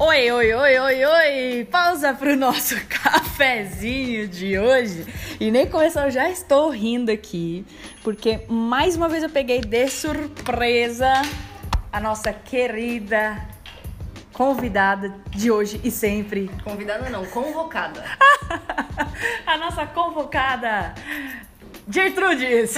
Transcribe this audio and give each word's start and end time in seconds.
Oi, 0.00 0.30
oi, 0.30 0.54
oi, 0.54 0.78
oi, 0.78 1.04
oi! 1.04 1.64
Pausa 1.64 2.14
pro 2.14 2.36
nosso 2.36 2.76
cafezinho 2.86 4.28
de 4.28 4.56
hoje. 4.56 5.04
E 5.40 5.50
nem 5.50 5.66
começou, 5.66 6.08
já 6.08 6.30
estou 6.30 6.70
rindo 6.70 7.10
aqui, 7.10 7.66
porque 8.04 8.42
mais 8.48 8.94
uma 8.94 9.08
vez 9.08 9.24
eu 9.24 9.28
peguei 9.28 9.60
de 9.60 9.88
surpresa 9.88 11.12
a 11.92 11.98
nossa 11.98 12.32
querida 12.32 13.44
convidada 14.32 15.12
de 15.30 15.50
hoje 15.50 15.80
e 15.82 15.90
sempre. 15.90 16.48
Convidada 16.62 17.10
não, 17.10 17.26
convocada. 17.26 18.04
a 19.44 19.56
nossa 19.56 19.84
convocada, 19.84 20.94
Gertrudes! 21.88 22.74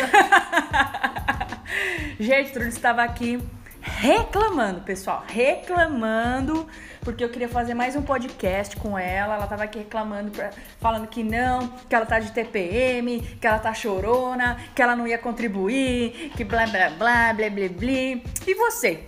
Gertrudes 2.18 2.76
estava 2.76 3.02
aqui 3.02 3.38
reclamando, 3.80 4.80
pessoal, 4.82 5.24
reclamando, 5.26 6.66
porque 7.00 7.24
eu 7.24 7.28
queria 7.28 7.48
fazer 7.48 7.74
mais 7.74 7.96
um 7.96 8.02
podcast 8.02 8.76
com 8.76 8.98
ela. 8.98 9.34
Ela 9.34 9.46
tava 9.46 9.64
aqui 9.64 9.78
reclamando, 9.78 10.32
falando 10.78 11.06
que 11.06 11.22
não, 11.22 11.68
que 11.88 11.94
ela 11.94 12.06
tá 12.06 12.18
de 12.18 12.32
TPM, 12.32 13.20
que 13.40 13.46
ela 13.46 13.58
tá 13.58 13.72
chorona, 13.72 14.58
que 14.74 14.82
ela 14.82 14.94
não 14.94 15.06
ia 15.06 15.18
contribuir, 15.18 16.32
que 16.36 16.44
blá 16.44 16.66
blá 16.66 16.90
blá, 16.90 17.32
blá 17.32 17.50
blá 17.50 17.68
blá. 17.68 18.22
E 18.46 18.54
você? 18.54 19.04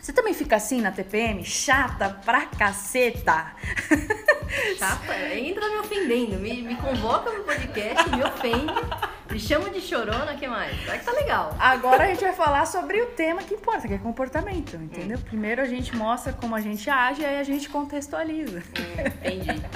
Você 0.00 0.12
também 0.12 0.34
fica 0.34 0.56
assim 0.56 0.80
na 0.80 0.90
TPM? 0.90 1.44
Chata 1.44 2.20
pra 2.24 2.46
caceta? 2.46 3.54
Chata? 4.76 5.34
Entra 5.34 5.68
me 5.68 5.76
ofendendo, 5.76 6.40
me, 6.40 6.60
me 6.60 6.74
convoca 6.74 7.30
no 7.30 7.44
podcast, 7.44 8.10
me 8.10 8.24
ofende. 8.24 8.72
Me 9.32 9.40
chama 9.40 9.70
de 9.70 9.80
chorona, 9.80 10.34
que 10.34 10.46
mais? 10.46 10.78
Vai 10.84 10.98
que 10.98 11.06
tá 11.06 11.12
legal. 11.12 11.56
Agora 11.58 12.04
a 12.04 12.06
gente 12.08 12.20
vai 12.20 12.34
falar 12.34 12.66
sobre 12.66 13.00
o 13.00 13.06
tema 13.06 13.42
que 13.42 13.54
importa, 13.54 13.88
que 13.88 13.94
é 13.94 13.98
comportamento, 13.98 14.76
entendeu? 14.76 15.16
Hum. 15.16 15.22
Primeiro 15.22 15.62
a 15.62 15.64
gente 15.64 15.96
mostra 15.96 16.34
como 16.34 16.54
a 16.54 16.60
gente 16.60 16.90
age, 16.90 17.24
aí 17.24 17.38
a 17.38 17.42
gente 17.42 17.70
contextualiza. 17.70 18.58
Hum, 18.58 19.06
entendi. 19.06 19.62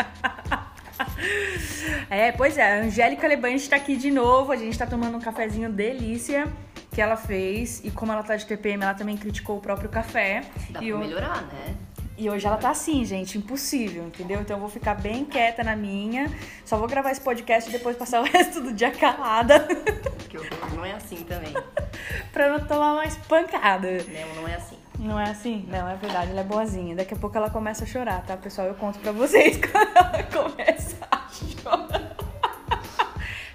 É, 2.08 2.32
pois 2.32 2.56
é, 2.56 2.80
a 2.80 2.82
Angélica 2.84 3.26
Lebante 3.26 3.68
tá 3.68 3.76
aqui 3.76 3.96
de 3.96 4.10
novo, 4.10 4.52
a 4.52 4.56
gente 4.56 4.78
tá 4.78 4.86
tomando 4.86 5.16
um 5.16 5.20
cafezinho 5.20 5.70
delícia 5.70 6.46
que 6.90 7.02
ela 7.02 7.16
fez 7.16 7.84
e 7.84 7.90
como 7.90 8.12
ela 8.12 8.22
tá 8.22 8.36
de 8.36 8.46
TPM, 8.46 8.82
ela 8.82 8.94
também 8.94 9.16
criticou 9.16 9.58
o 9.58 9.60
próprio 9.60 9.88
café. 9.90 10.42
Dá 10.70 10.82
e 10.82 10.90
pra 10.90 10.98
melhorar, 10.98 11.42
né? 11.42 11.74
E 12.18 12.30
hoje 12.30 12.46
ela 12.46 12.56
tá 12.56 12.70
assim, 12.70 13.04
gente, 13.04 13.36
impossível, 13.36 14.04
entendeu? 14.04 14.40
Então 14.40 14.56
eu 14.56 14.60
vou 14.60 14.70
ficar 14.70 14.94
bem 14.94 15.24
quieta 15.24 15.62
na 15.62 15.76
minha. 15.76 16.32
Só 16.64 16.78
vou 16.78 16.88
gravar 16.88 17.10
esse 17.10 17.20
podcast 17.20 17.68
e 17.68 17.72
depois 17.72 17.96
passar 17.96 18.22
o 18.22 18.24
resto 18.30 18.62
do 18.62 18.72
dia 18.72 18.90
calada. 18.90 19.60
Porque 19.60 20.38
não 20.74 20.84
é 20.84 20.92
assim 20.92 21.16
também. 21.24 21.52
pra 22.32 22.48
não 22.48 22.66
tomar 22.66 22.94
mais 22.94 23.16
pancada. 23.16 23.88
Não, 24.04 24.42
não 24.42 24.48
é 24.48 24.54
assim. 24.54 24.76
Não 24.98 25.20
é 25.20 25.30
assim? 25.30 25.66
Não, 25.68 25.86
é 25.86 25.94
verdade, 25.96 26.30
ela 26.30 26.40
é 26.40 26.44
boazinha. 26.44 26.96
Daqui 26.96 27.12
a 27.12 27.16
pouco 27.18 27.36
ela 27.36 27.50
começa 27.50 27.84
a 27.84 27.86
chorar, 27.86 28.24
tá, 28.24 28.34
pessoal? 28.34 28.66
Eu 28.66 28.74
conto 28.74 28.98
pra 28.98 29.12
vocês 29.12 29.60
quando 29.70 29.94
ela 29.94 30.22
começa 30.22 30.96
a 31.10 31.28
chorar. 31.28 32.16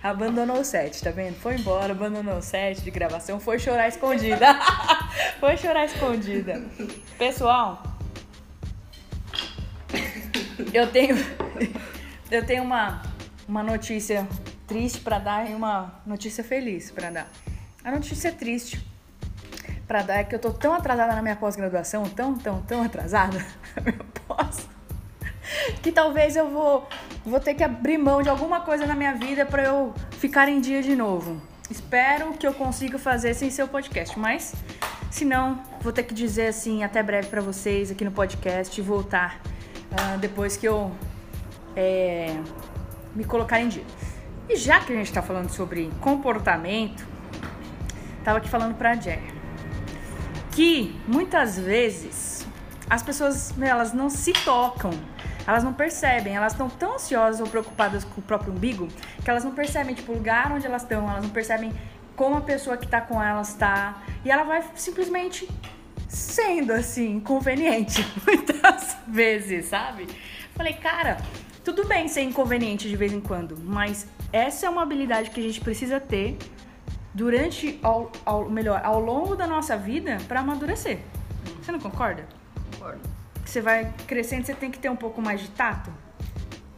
Abandonou 0.04 0.60
o 0.60 0.64
set, 0.64 1.04
tá 1.04 1.12
vendo? 1.12 1.36
Foi 1.36 1.56
embora, 1.56 1.94
abandonou 1.94 2.38
o 2.38 2.42
set 2.42 2.82
de 2.82 2.92
gravação, 2.92 3.40
foi 3.40 3.60
chorar 3.60 3.88
escondida. 3.88 4.56
foi 5.40 5.58
chorar 5.58 5.86
escondida. 5.86 6.62
Pessoal, 7.20 7.84
eu 10.74 10.88
tenho 10.92 11.16
eu 12.32 12.46
tenho 12.46 12.64
uma 12.64 13.02
uma 13.48 13.64
notícia 13.64 14.28
triste 14.66 15.02
para 15.02 15.20
dar 15.20 15.50
e 15.50 15.54
uma 15.54 16.02
notícia 16.06 16.42
feliz 16.42 16.90
para 16.90 17.10
dar. 17.10 17.32
A 17.84 17.92
notícia 17.92 18.32
triste 18.32 18.82
para 19.86 20.02
dar 20.04 20.20
é 20.20 20.24
que 20.24 20.34
eu 20.34 20.40
tô 20.40 20.52
tão 20.52 20.74
atrasada 20.74 21.14
na 21.14 21.22
minha 21.22 21.36
pós-graduação, 21.36 22.04
tão, 22.06 22.34
tão, 22.36 22.62
tão 22.62 22.82
atrasada 22.82 23.46
na 23.76 23.82
minha 23.82 24.06
pós, 24.26 24.70
que 25.84 25.92
talvez 25.92 26.38
eu 26.38 26.50
vou 26.50 26.88
vou 27.26 27.40
ter 27.40 27.54
que 27.54 27.64
abrir 27.64 27.98
mão 27.98 28.22
de 28.22 28.30
alguma 28.30 28.62
coisa 28.62 28.86
na 28.86 28.96
minha 28.96 29.14
vida 29.14 29.46
para 29.46 29.64
eu 29.64 29.94
ficar 30.12 30.48
em 30.48 30.62
dia 30.62 30.82
de 30.82 30.96
novo. 30.96 31.42
Espero 31.70 32.32
que 32.34 32.48
eu 32.48 32.54
consiga 32.54 32.98
fazer 32.98 33.34
sem 33.34 33.50
ser 33.50 33.64
o 33.64 33.68
podcast, 33.68 34.18
mas 34.18 34.54
se 35.10 35.26
não, 35.26 35.62
vou 35.82 35.92
ter 35.92 36.04
que 36.04 36.14
dizer 36.14 36.48
assim 36.48 36.84
até 36.84 37.04
breve 37.04 37.28
para 37.28 37.42
vocês 37.42 37.92
aqui 37.92 38.06
no 38.06 38.12
podcast 38.12 38.80
e 38.80 38.82
voltar 38.82 39.42
uh, 39.92 40.18
depois 40.20 40.58
que 40.58 40.68
eu 40.68 40.92
é, 41.76 42.36
me 43.16 43.24
colocar 43.24 43.60
em 43.60 43.68
dia. 43.68 43.86
E 44.50 44.56
já 44.56 44.80
que 44.80 44.92
a 44.92 44.96
gente 44.96 45.08
está 45.08 45.22
falando 45.22 45.50
sobre 45.50 45.90
comportamento, 46.02 47.06
tava 48.24 48.40
aqui 48.40 48.50
falando 48.50 48.76
pra 48.76 48.96
Jerry 48.96 49.42
que 50.52 50.94
muitas 51.08 51.58
vezes 51.58 52.46
as 52.90 53.02
pessoas 53.02 53.54
elas 53.62 53.94
não 53.94 54.10
se 54.10 54.34
tocam, 54.34 54.92
elas 55.48 55.64
não 55.64 55.74
percebem, 55.74 56.36
elas 56.36 56.52
estão 56.52 56.70
tão 56.70 56.96
ansiosas 56.96 57.40
ou 57.40 57.48
preocupadas 57.48 58.04
com 58.04 58.20
o 58.20 58.24
próprio 58.24 58.54
umbigo 58.54 58.88
que 59.24 59.30
elas 59.30 59.44
não 59.44 59.52
percebem 59.52 59.96
tipo 59.96 60.12
o 60.12 60.16
lugar 60.16 60.52
onde 60.52 60.66
elas 60.66 60.84
estão, 60.84 61.10
elas 61.10 61.24
não 61.24 61.30
percebem 61.30 61.72
como 62.16 62.38
a 62.38 62.42
pessoa 62.42 62.76
que 62.76 62.86
está 62.86 63.00
com 63.00 63.24
elas 63.24 63.50
está 63.50 64.04
e 64.26 64.30
ela 64.30 64.44
vai 64.44 64.64
simplesmente 64.76 65.50
sendo 66.12 66.74
assim, 66.74 67.16
inconveniente 67.16 68.06
muitas 68.28 68.98
vezes, 69.08 69.68
sabe? 69.68 70.08
Falei, 70.54 70.74
cara, 70.74 71.18
tudo 71.64 71.88
bem 71.88 72.10
ser 72.10 72.22
inconveniente 72.22 72.90
de 72.90 72.98
vez 72.98 73.14
em 73.14 73.22
quando, 73.22 73.58
mas 73.58 74.06
essa 74.34 74.66
é 74.66 74.70
uma 74.70 74.84
habilidade 74.84 75.30
que 75.30 75.40
a 75.40 75.44
gente 75.44 75.62
precisa 75.62 76.02
ter 76.02 76.38
durante, 77.14 77.80
ao, 77.82 78.12
ao 78.26 78.50
melhor, 78.50 78.82
ao 78.84 79.00
longo 79.00 79.36
da 79.38 79.48
nossa 79.48 79.78
vida 79.78 80.18
para 80.28 80.42
amadurecer. 80.42 81.00
Você 81.62 81.72
não 81.72 81.80
concorda? 81.80 82.28
Concordo. 82.74 83.00
Que 83.44 83.50
você 83.50 83.62
vai 83.62 83.94
crescendo, 84.06 84.46
você 84.46 84.54
tem 84.54 84.70
que 84.70 84.80
ter 84.80 84.90
um 84.90 84.98
pouco 84.98 85.22
mais 85.22 85.40
de 85.40 85.50
tato? 85.50 85.92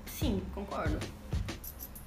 Sim, 0.05 0.43
concordo. 0.53 0.99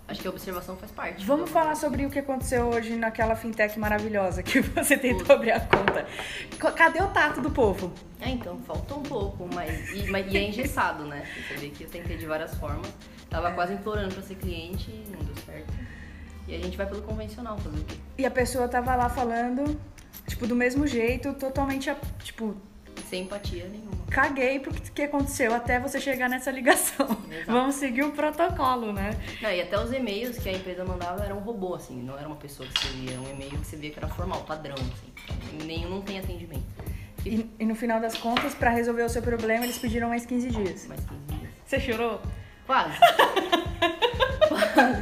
Acho 0.08 0.20
que 0.20 0.28
a 0.28 0.30
observação 0.30 0.76
faz 0.76 0.92
parte. 0.92 1.26
Vamos 1.26 1.50
falar 1.50 1.74
sobre 1.74 2.06
o 2.06 2.10
que 2.10 2.20
aconteceu 2.20 2.66
hoje 2.66 2.94
naquela 2.94 3.34
fintech 3.34 3.76
maravilhosa 3.76 4.40
que 4.40 4.60
você 4.70 4.96
tentou 4.96 5.34
abrir 5.34 5.50
a 5.50 5.60
conta. 5.60 6.06
Cadê 6.72 7.02
o 7.02 7.08
tato 7.08 7.40
do 7.40 7.50
povo? 7.50 7.92
É, 8.20 8.28
então, 8.28 8.56
faltou 8.60 8.98
um 8.98 9.02
pouco, 9.02 9.48
mas 9.52 9.90
e, 9.90 10.08
mas, 10.08 10.32
e 10.32 10.36
é 10.36 10.48
engessado, 10.48 11.04
né? 11.04 11.26
Você 11.48 11.56
vê 11.56 11.70
que 11.70 11.84
eu 11.84 11.90
tentei 11.90 12.16
de 12.16 12.26
várias 12.26 12.54
formas. 12.54 12.86
Tava 13.28 13.50
é. 13.50 13.52
quase 13.52 13.74
implorando 13.74 14.14
pra 14.14 14.22
ser 14.22 14.36
cliente 14.36 14.90
e 14.90 15.10
não 15.10 15.18
deu 15.24 15.34
certo. 15.44 15.72
E 16.46 16.54
a 16.54 16.58
gente 16.58 16.76
vai 16.76 16.86
pelo 16.86 17.02
convencional 17.02 17.58
fazer 17.58 17.78
o 17.78 17.84
quê? 17.84 17.96
E 18.18 18.24
a 18.24 18.30
pessoa 18.30 18.68
tava 18.68 18.94
lá 18.94 19.08
falando, 19.08 19.76
tipo, 20.28 20.46
do 20.46 20.54
mesmo 20.54 20.86
jeito, 20.86 21.34
totalmente, 21.34 21.92
tipo, 22.22 22.56
sem 23.02 23.22
empatia 23.22 23.68
nenhuma. 23.68 23.96
Caguei 24.10 24.58
pro 24.60 24.72
que 24.72 25.02
aconteceu 25.02 25.54
até 25.54 25.78
você 25.78 26.00
chegar 26.00 26.28
nessa 26.28 26.50
ligação. 26.50 27.06
Exato. 27.30 27.52
Vamos 27.52 27.74
seguir 27.76 28.02
o 28.04 28.12
protocolo, 28.12 28.92
né? 28.92 29.10
Não, 29.40 29.50
e 29.50 29.60
até 29.60 29.78
os 29.78 29.92
e-mails 29.92 30.38
que 30.38 30.48
a 30.48 30.52
empresa 30.52 30.84
mandava 30.84 31.24
eram 31.24 31.38
um 31.38 31.40
robô, 31.40 31.74
assim, 31.74 32.02
não 32.02 32.18
era 32.18 32.26
uma 32.26 32.36
pessoa 32.36 32.68
que 32.68 32.78
escrevia, 32.78 33.12
era 33.12 33.20
um 33.20 33.30
e-mail 33.30 33.50
que 33.50 33.66
você 33.66 33.76
via 33.76 33.90
que 33.90 33.98
era 33.98 34.08
formal, 34.08 34.42
padrão, 34.42 34.74
assim. 34.74 35.64
Nenhum 35.64 35.90
não 35.90 36.02
tem 36.02 36.18
atendimento. 36.18 36.64
E, 37.24 37.50
e 37.58 37.64
no 37.64 37.74
final 37.74 38.00
das 38.00 38.16
contas, 38.16 38.54
para 38.54 38.70
resolver 38.70 39.02
o 39.02 39.08
seu 39.08 39.20
problema, 39.20 39.64
eles 39.64 39.78
pediram 39.78 40.08
mais 40.08 40.24
15 40.24 40.50
dias. 40.50 40.86
Mais 40.86 41.00
15 41.00 41.20
dias. 41.26 41.50
Você 41.66 41.80
chorou? 41.80 42.20
Quase. 42.66 42.96
Quase. 44.48 45.00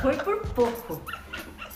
Foi 0.00 0.16
por 0.16 0.46
pouco. 0.52 1.02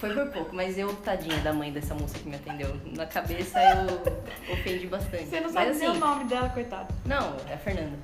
Foi 0.00 0.15
por 0.15 0.31
pouco, 0.31 0.56
mas 0.56 0.78
eu, 0.78 0.91
tadinha 0.97 1.37
da 1.41 1.53
mãe 1.53 1.71
dessa 1.71 1.94
moça 1.94 2.19
que 2.19 2.27
me 2.27 2.34
atendeu. 2.34 2.75
Na 2.97 3.05
cabeça 3.05 3.59
eu 3.62 4.55
ofendi 4.55 4.87
bastante. 4.87 5.27
Você 5.27 5.41
não 5.41 5.53
mas, 5.53 5.53
sabe 5.53 5.71
assim, 5.72 5.87
o 5.88 5.94
nome 6.00 6.25
dela, 6.25 6.49
coitada. 6.49 6.88
Não, 7.05 7.37
é 7.47 7.53
a 7.53 7.59
Fernanda. 7.59 7.99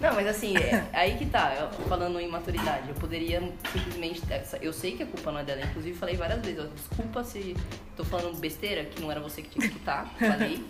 não, 0.00 0.14
mas 0.14 0.26
assim, 0.26 0.56
é, 0.56 0.86
aí 0.94 1.18
que 1.18 1.26
tá, 1.26 1.70
falando 1.90 2.18
em 2.18 2.26
maturidade. 2.26 2.88
Eu 2.88 2.94
poderia 2.94 3.42
simplesmente. 3.70 4.22
Eu 4.62 4.72
sei 4.72 4.96
que 4.96 5.02
a 5.02 5.06
culpa 5.06 5.30
não 5.30 5.40
é 5.40 5.44
dela, 5.44 5.60
inclusive 5.60 5.94
falei 5.94 6.16
várias 6.16 6.40
vezes, 6.40 6.60
ó, 6.60 6.66
desculpa 6.74 7.22
se 7.22 7.54
tô 7.94 8.04
falando 8.04 8.38
besteira, 8.38 8.86
que 8.86 9.02
não 9.02 9.10
era 9.10 9.20
você 9.20 9.42
que 9.42 9.50
tinha 9.50 9.68
que 9.68 9.74
escutar, 9.74 10.06
falei. 10.18 10.66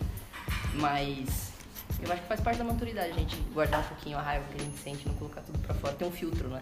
mas 0.75 1.53
eu 2.03 2.13
acho 2.13 2.23
que 2.23 2.27
faz 2.27 2.41
parte 2.41 2.59
da 2.59 2.65
maturidade 2.65 3.11
a 3.13 3.15
gente 3.15 3.37
guardar 3.55 3.83
um 3.83 3.85
pouquinho 3.85 4.19
a 4.19 4.21
raiva 4.21 4.45
que 4.51 4.61
a 4.61 4.65
gente 4.65 4.79
sente, 4.79 5.07
não 5.07 5.15
colocar 5.15 5.43
tudo 5.43 5.61
pra 5.61 5.75
fora. 5.75 5.95
Tem 5.95 6.09
um 6.09 6.11
filtro, 6.11 6.49
né? 6.49 6.61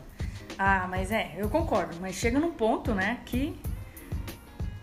Ah, 0.62 0.86
mas 0.90 1.10
é, 1.10 1.32
eu 1.38 1.48
concordo. 1.48 1.96
Mas 2.02 2.16
chega 2.16 2.38
num 2.38 2.50
ponto, 2.50 2.94
né, 2.94 3.20
que. 3.24 3.58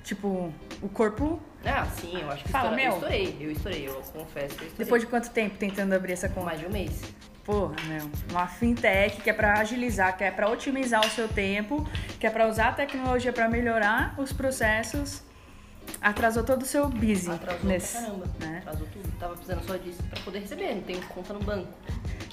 Tipo, 0.04 0.52
o 0.82 0.90
corpo. 0.90 1.40
Ah, 1.64 1.86
sim, 1.86 2.20
eu 2.20 2.32
acho 2.32 2.44
que 2.44 2.50
Fala, 2.50 2.70
estourei, 2.82 2.88
eu 2.88 2.96
estourei. 2.96 3.38
Eu 3.40 3.52
estourei, 3.52 3.88
eu 3.88 3.94
confesso 3.94 4.56
que 4.56 4.64
eu 4.64 4.68
estourei. 4.70 4.76
Depois 4.78 5.02
de 5.04 5.08
quanto 5.08 5.30
tempo 5.30 5.56
tentando 5.56 5.94
abrir 5.94 6.14
essa 6.14 6.28
conta? 6.30 6.48
Mais 6.48 6.60
de 6.60 6.66
um 6.66 6.72
mês. 6.72 7.04
Porra, 7.44 7.76
meu. 7.88 8.10
Uma 8.32 8.48
fintech 8.48 9.22
que 9.22 9.30
é 9.30 9.34
pra 9.34 9.60
agilizar, 9.60 10.18
que 10.18 10.24
é 10.24 10.32
pra 10.32 10.50
otimizar 10.50 11.06
o 11.06 11.10
seu 11.12 11.28
tempo, 11.28 11.88
que 12.20 12.26
é 12.26 12.30
pra 12.32 12.48
usar 12.48 12.70
a 12.70 12.72
tecnologia 12.72 13.32
pra 13.32 13.48
melhorar 13.48 14.16
os 14.18 14.34
processos. 14.34 15.22
Atrasou 16.02 16.44
todo 16.44 16.64
o 16.64 16.66
seu 16.66 16.90
busy. 16.90 17.30
Atrasou 17.30 17.66
nesse, 17.66 17.94
pra 17.94 18.02
caramba. 18.02 18.26
Né? 18.40 18.58
Atrasou 18.60 18.88
tudo. 18.88 19.12
Tava 19.20 19.34
precisando 19.34 19.64
só 19.64 19.78
disso 19.78 20.04
pra 20.10 20.20
poder 20.22 20.40
receber, 20.40 20.74
não 20.74 20.82
tenho 20.82 21.02
conta 21.08 21.34
no 21.34 21.40
banco. 21.40 21.72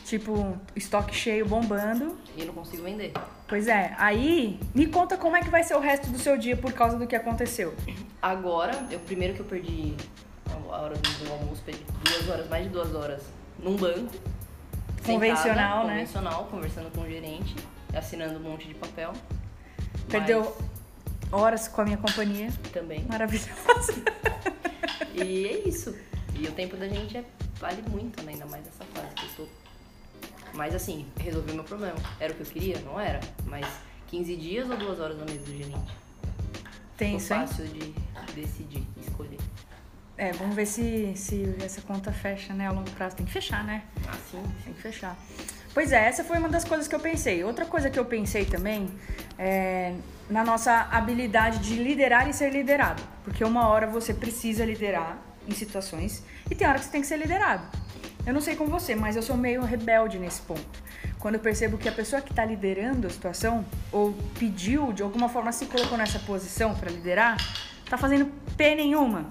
Tipo, 0.04 0.58
estoque 0.76 1.14
cheio 1.14 1.46
bombando. 1.46 2.18
E 2.36 2.44
não 2.44 2.52
consigo 2.52 2.82
vender. 2.82 3.12
Pois 3.48 3.66
é. 3.66 3.94
Aí, 3.98 4.60
me 4.74 4.86
conta 4.86 5.16
como 5.16 5.34
é 5.34 5.40
que 5.40 5.48
vai 5.48 5.64
ser 5.64 5.74
o 5.74 5.80
resto 5.80 6.08
do 6.10 6.18
seu 6.18 6.36
dia 6.36 6.56
por 6.56 6.72
causa 6.72 6.98
do 6.98 7.06
que 7.06 7.16
aconteceu. 7.16 7.74
Agora, 8.20 8.86
eu 8.90 9.00
primeiro 9.00 9.32
que 9.32 9.40
eu 9.40 9.46
perdi 9.46 9.94
a 10.46 10.76
hora 10.76 10.94
do 10.94 11.32
almoço, 11.32 11.62
perdi 11.62 11.82
duas 12.04 12.28
horas, 12.28 12.48
mais 12.50 12.64
de 12.64 12.70
duas 12.70 12.94
horas 12.94 13.22
num 13.58 13.76
banco. 13.76 14.12
Convencional, 15.06 15.82
sentada, 15.82 15.84
né? 15.84 15.92
Convencional, 15.92 16.44
conversando 16.50 16.90
com 16.94 17.02
o 17.02 17.08
gerente, 17.08 17.56
assinando 17.94 18.38
um 18.38 18.42
monte 18.42 18.68
de 18.68 18.74
papel. 18.74 19.12
Perdeu 20.08 20.54
horas 21.32 21.66
com 21.66 21.80
a 21.80 21.84
minha 21.84 21.98
companhia. 21.98 22.48
Mas 22.62 22.72
também. 22.72 23.04
Maravilhosa. 23.06 23.94
E 25.14 25.46
é 25.46 25.68
isso. 25.68 25.96
E 26.34 26.46
o 26.46 26.52
tempo 26.52 26.76
da 26.76 26.88
gente 26.88 27.16
é, 27.16 27.24
vale 27.58 27.82
muito, 27.88 28.22
né? 28.22 28.32
Ainda 28.32 28.46
mais 28.46 28.64
nessa 28.64 28.84
fase 28.84 29.14
que 29.14 29.40
eu 29.40 29.46
tô. 29.46 29.63
Mas 30.54 30.74
assim, 30.74 31.06
resolvi 31.16 31.52
o 31.52 31.54
meu 31.54 31.64
problema. 31.64 31.96
Era 32.20 32.32
o 32.32 32.36
que 32.36 32.42
eu 32.42 32.46
queria? 32.46 32.78
Não 32.80 32.98
era. 32.98 33.20
Mas 33.46 33.66
15 34.08 34.36
dias 34.36 34.70
ou 34.70 34.76
duas 34.76 35.00
horas 35.00 35.18
na 35.18 35.24
mesa 35.24 35.44
do 35.44 35.56
gerente? 35.56 35.92
Tem 36.96 37.16
isso, 37.16 37.26
Ficou 37.26 37.40
hein? 37.40 37.46
fácil 37.46 37.66
de 37.66 37.94
decidir, 38.34 38.86
escolher. 39.00 39.38
É, 40.16 40.32
vamos 40.32 40.54
ver 40.54 40.66
se, 40.66 41.12
se 41.16 41.56
essa 41.60 41.80
conta 41.82 42.12
fecha, 42.12 42.54
né, 42.54 42.68
a 42.68 42.70
longo 42.70 42.90
prazo. 42.92 43.16
Tem 43.16 43.26
que 43.26 43.32
fechar, 43.32 43.64
né? 43.64 43.82
Assim, 44.08 44.40
Tem 44.64 44.72
que 44.72 44.80
fechar. 44.80 45.16
Pois 45.72 45.90
é, 45.90 46.06
essa 46.06 46.22
foi 46.22 46.38
uma 46.38 46.48
das 46.48 46.64
coisas 46.64 46.86
que 46.86 46.94
eu 46.94 47.00
pensei. 47.00 47.42
Outra 47.42 47.66
coisa 47.66 47.90
que 47.90 47.98
eu 47.98 48.04
pensei 48.04 48.44
também 48.44 48.88
é 49.36 49.92
na 50.30 50.44
nossa 50.44 50.82
habilidade 50.90 51.58
de 51.58 51.74
liderar 51.74 52.28
e 52.30 52.32
ser 52.32 52.50
liderado. 52.52 53.02
Porque 53.24 53.44
uma 53.44 53.66
hora 53.66 53.88
você 53.88 54.14
precisa 54.14 54.64
liderar 54.64 55.18
em 55.48 55.52
situações 55.52 56.22
e 56.48 56.54
tem 56.54 56.66
hora 56.66 56.78
que 56.78 56.84
você 56.84 56.92
tem 56.92 57.00
que 57.00 57.08
ser 57.08 57.16
liderado. 57.16 57.66
Eu 58.26 58.32
não 58.32 58.40
sei 58.40 58.56
com 58.56 58.66
você, 58.66 58.94
mas 58.94 59.16
eu 59.16 59.22
sou 59.22 59.36
meio 59.36 59.62
rebelde 59.62 60.18
nesse 60.18 60.40
ponto. 60.42 60.82
Quando 61.18 61.34
eu 61.34 61.40
percebo 61.40 61.76
que 61.76 61.88
a 61.88 61.92
pessoa 61.92 62.22
que 62.22 62.32
está 62.32 62.44
liderando 62.44 63.06
a 63.06 63.10
situação 63.10 63.64
ou 63.92 64.14
pediu, 64.38 64.92
de 64.94 65.02
alguma 65.02 65.28
forma 65.28 65.52
se 65.52 65.66
colocou 65.66 65.98
nessa 65.98 66.18
posição 66.20 66.74
para 66.74 66.90
liderar, 66.90 67.36
tá 67.88 67.98
fazendo 67.98 68.26
P 68.56 68.74
nenhuma. 68.74 69.26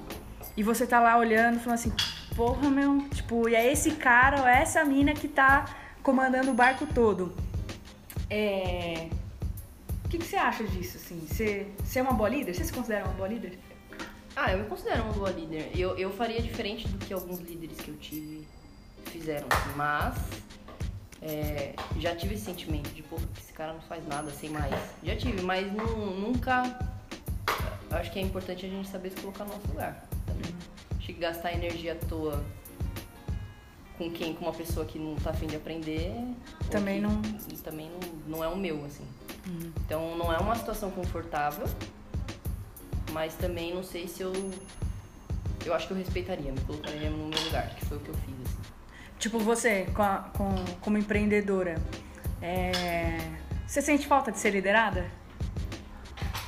E 0.55 0.61
você 0.61 0.85
tá 0.85 0.99
lá 0.99 1.17
olhando, 1.17 1.59
falando 1.59 1.79
assim, 1.79 1.91
porra, 2.35 2.69
meu, 2.69 3.07
tipo, 3.09 3.49
e 3.49 3.55
é 3.55 3.71
esse 3.71 3.91
cara 3.91 4.41
ou 4.41 4.47
é 4.47 4.61
essa 4.61 4.83
mina 4.85 5.13
que 5.13 5.27
tá 5.27 5.65
comandando 6.03 6.51
o 6.51 6.53
barco 6.53 6.85
todo. 6.85 7.33
É. 8.29 9.09
O 10.05 10.09
que, 10.09 10.19
que 10.19 10.25
você 10.25 10.35
acha 10.35 10.63
disso, 10.65 10.97
assim? 10.97 11.25
Você, 11.27 11.65
você 11.83 11.97
é 11.97 12.01
uma 12.03 12.13
boa 12.13 12.29
líder? 12.29 12.53
Você 12.53 12.63
se 12.63 12.71
considera 12.71 13.05
uma 13.05 13.13
boa 13.15 13.27
líder? 13.27 13.57
Ah, 14.35 14.51
eu 14.51 14.59
me 14.59 14.65
considero 14.65 15.03
uma 15.03 15.13
boa 15.13 15.31
líder. 15.31 15.71
Eu, 15.75 15.97
eu 15.97 16.11
faria 16.11 16.39
diferente 16.39 16.87
do 16.87 17.03
que 17.03 17.11
alguns 17.11 17.39
líderes 17.39 17.77
que 17.77 17.89
eu 17.89 17.97
tive 17.97 18.45
fizeram. 19.09 19.47
Mas 19.75 20.15
é, 21.21 21.73
já 21.99 22.15
tive 22.15 22.35
esse 22.35 22.45
sentimento 22.45 22.89
de, 22.89 23.01
pô, 23.03 23.17
esse 23.37 23.53
cara 23.53 23.73
não 23.73 23.81
faz 23.81 24.05
nada, 24.07 24.31
sem 24.31 24.49
mais. 24.49 24.73
Já 25.03 25.15
tive, 25.15 25.41
mas 25.41 25.71
nu- 25.71 26.19
nunca. 26.19 26.77
Eu 27.89 27.97
acho 27.97 28.11
que 28.11 28.19
é 28.19 28.21
importante 28.21 28.65
a 28.65 28.69
gente 28.69 28.87
saber 28.89 29.11
se 29.11 29.17
colocar 29.17 29.45
no 29.45 29.53
nosso 29.53 29.67
lugar. 29.67 30.03
Também. 30.25 30.53
Acho 30.97 31.05
que 31.07 31.13
gastar 31.13 31.53
energia 31.53 31.93
à 31.93 31.95
toa 32.07 32.43
com 33.97 34.09
quem? 34.11 34.33
Com 34.33 34.45
uma 34.45 34.53
pessoa 34.53 34.85
que 34.85 34.97
não 34.97 35.15
tá 35.15 35.29
afim 35.29 35.45
de 35.47 35.55
aprender. 35.55 36.11
Também 36.71 36.95
que- 36.95 37.01
não- 37.07 37.21
Também 37.63 37.89
não, 37.89 38.37
não 38.37 38.43
é 38.43 38.47
o 38.47 38.57
meu, 38.57 38.83
assim. 38.85 39.05
Então 39.85 40.17
não 40.17 40.33
é 40.33 40.37
uma 40.37 40.55
situação 40.55 40.89
confortável, 40.89 41.65
mas 43.11 43.35
também 43.35 43.73
não 43.73 43.83
sei 43.83 44.07
se 44.07 44.21
eu. 44.23 44.33
Eu 45.65 45.73
acho 45.73 45.87
que 45.87 45.93
eu 45.93 45.97
respeitaria, 45.97 46.51
me 46.51 46.59
colocaria 46.61 47.09
no 47.09 47.27
meu 47.27 47.43
lugar, 47.43 47.73
que 47.75 47.85
foi 47.85 47.97
o 47.97 47.99
que 48.01 48.09
eu 48.09 48.15
fiz, 48.15 48.33
assim. 48.45 48.72
Tipo, 49.23 49.39
você, 49.39 49.87
com 49.95 50.03
a- 50.03 50.25
com- 50.33 50.65
como 50.81 50.97
empreendedora, 50.97 51.75
é, 52.41 53.17
você 53.65 53.81
sente 53.81 54.05
falta 54.05 54.33
de 54.33 54.37
ser 54.37 54.49
liderada? 54.49 55.05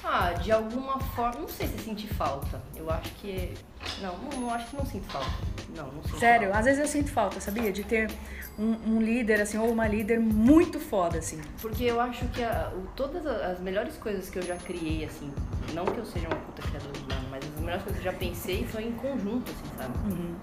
Ah, 0.03 0.33
de 0.33 0.51
alguma 0.51 0.99
forma, 0.99 1.39
não 1.39 1.47
sei 1.47 1.67
se 1.69 1.77
senti 1.77 2.05
falta. 2.05 2.61
Eu 2.75 2.91
acho 2.91 3.09
que. 3.13 3.53
Não, 4.01 4.17
não, 4.17 4.41
não 4.41 4.53
acho 4.53 4.67
que 4.71 4.75
não 4.75 4.85
sinto 4.85 5.09
falta. 5.09 5.31
Não, 5.73 5.85
não 5.89 6.03
sinto 6.03 6.19
Sério, 6.19 6.47
falta. 6.47 6.59
às 6.59 6.65
vezes 6.65 6.81
eu 6.81 6.87
sinto 6.87 7.11
falta, 7.13 7.39
sabia? 7.39 7.71
De 7.71 7.85
ter 7.85 8.11
um, 8.59 8.95
um 8.95 9.01
líder, 9.01 9.39
assim, 9.39 9.57
ou 9.57 9.71
uma 9.71 9.87
líder 9.87 10.19
muito 10.19 10.77
foda, 10.77 11.17
assim. 11.19 11.39
Porque 11.61 11.85
eu 11.85 12.01
acho 12.01 12.25
que 12.27 12.43
a- 12.43 12.73
o- 12.75 12.87
todas 12.93 13.25
as 13.25 13.57
melhores 13.61 13.95
coisas 13.95 14.29
que 14.29 14.37
eu 14.37 14.43
já 14.43 14.57
criei, 14.57 15.05
assim, 15.05 15.33
não 15.73 15.85
que 15.85 15.97
eu 15.97 16.05
seja 16.05 16.27
uma 16.27 16.35
puta 16.35 16.61
criadora 16.61 16.91
melhores 17.75 17.83
coisas 17.83 18.01
que 18.01 18.07
eu 18.07 18.11
já 18.11 18.17
pensei 18.17 18.65
foi 18.65 18.83
em 18.87 18.91
conjunto, 18.93 19.51
assim, 19.51 19.77
sabe? 19.77 19.93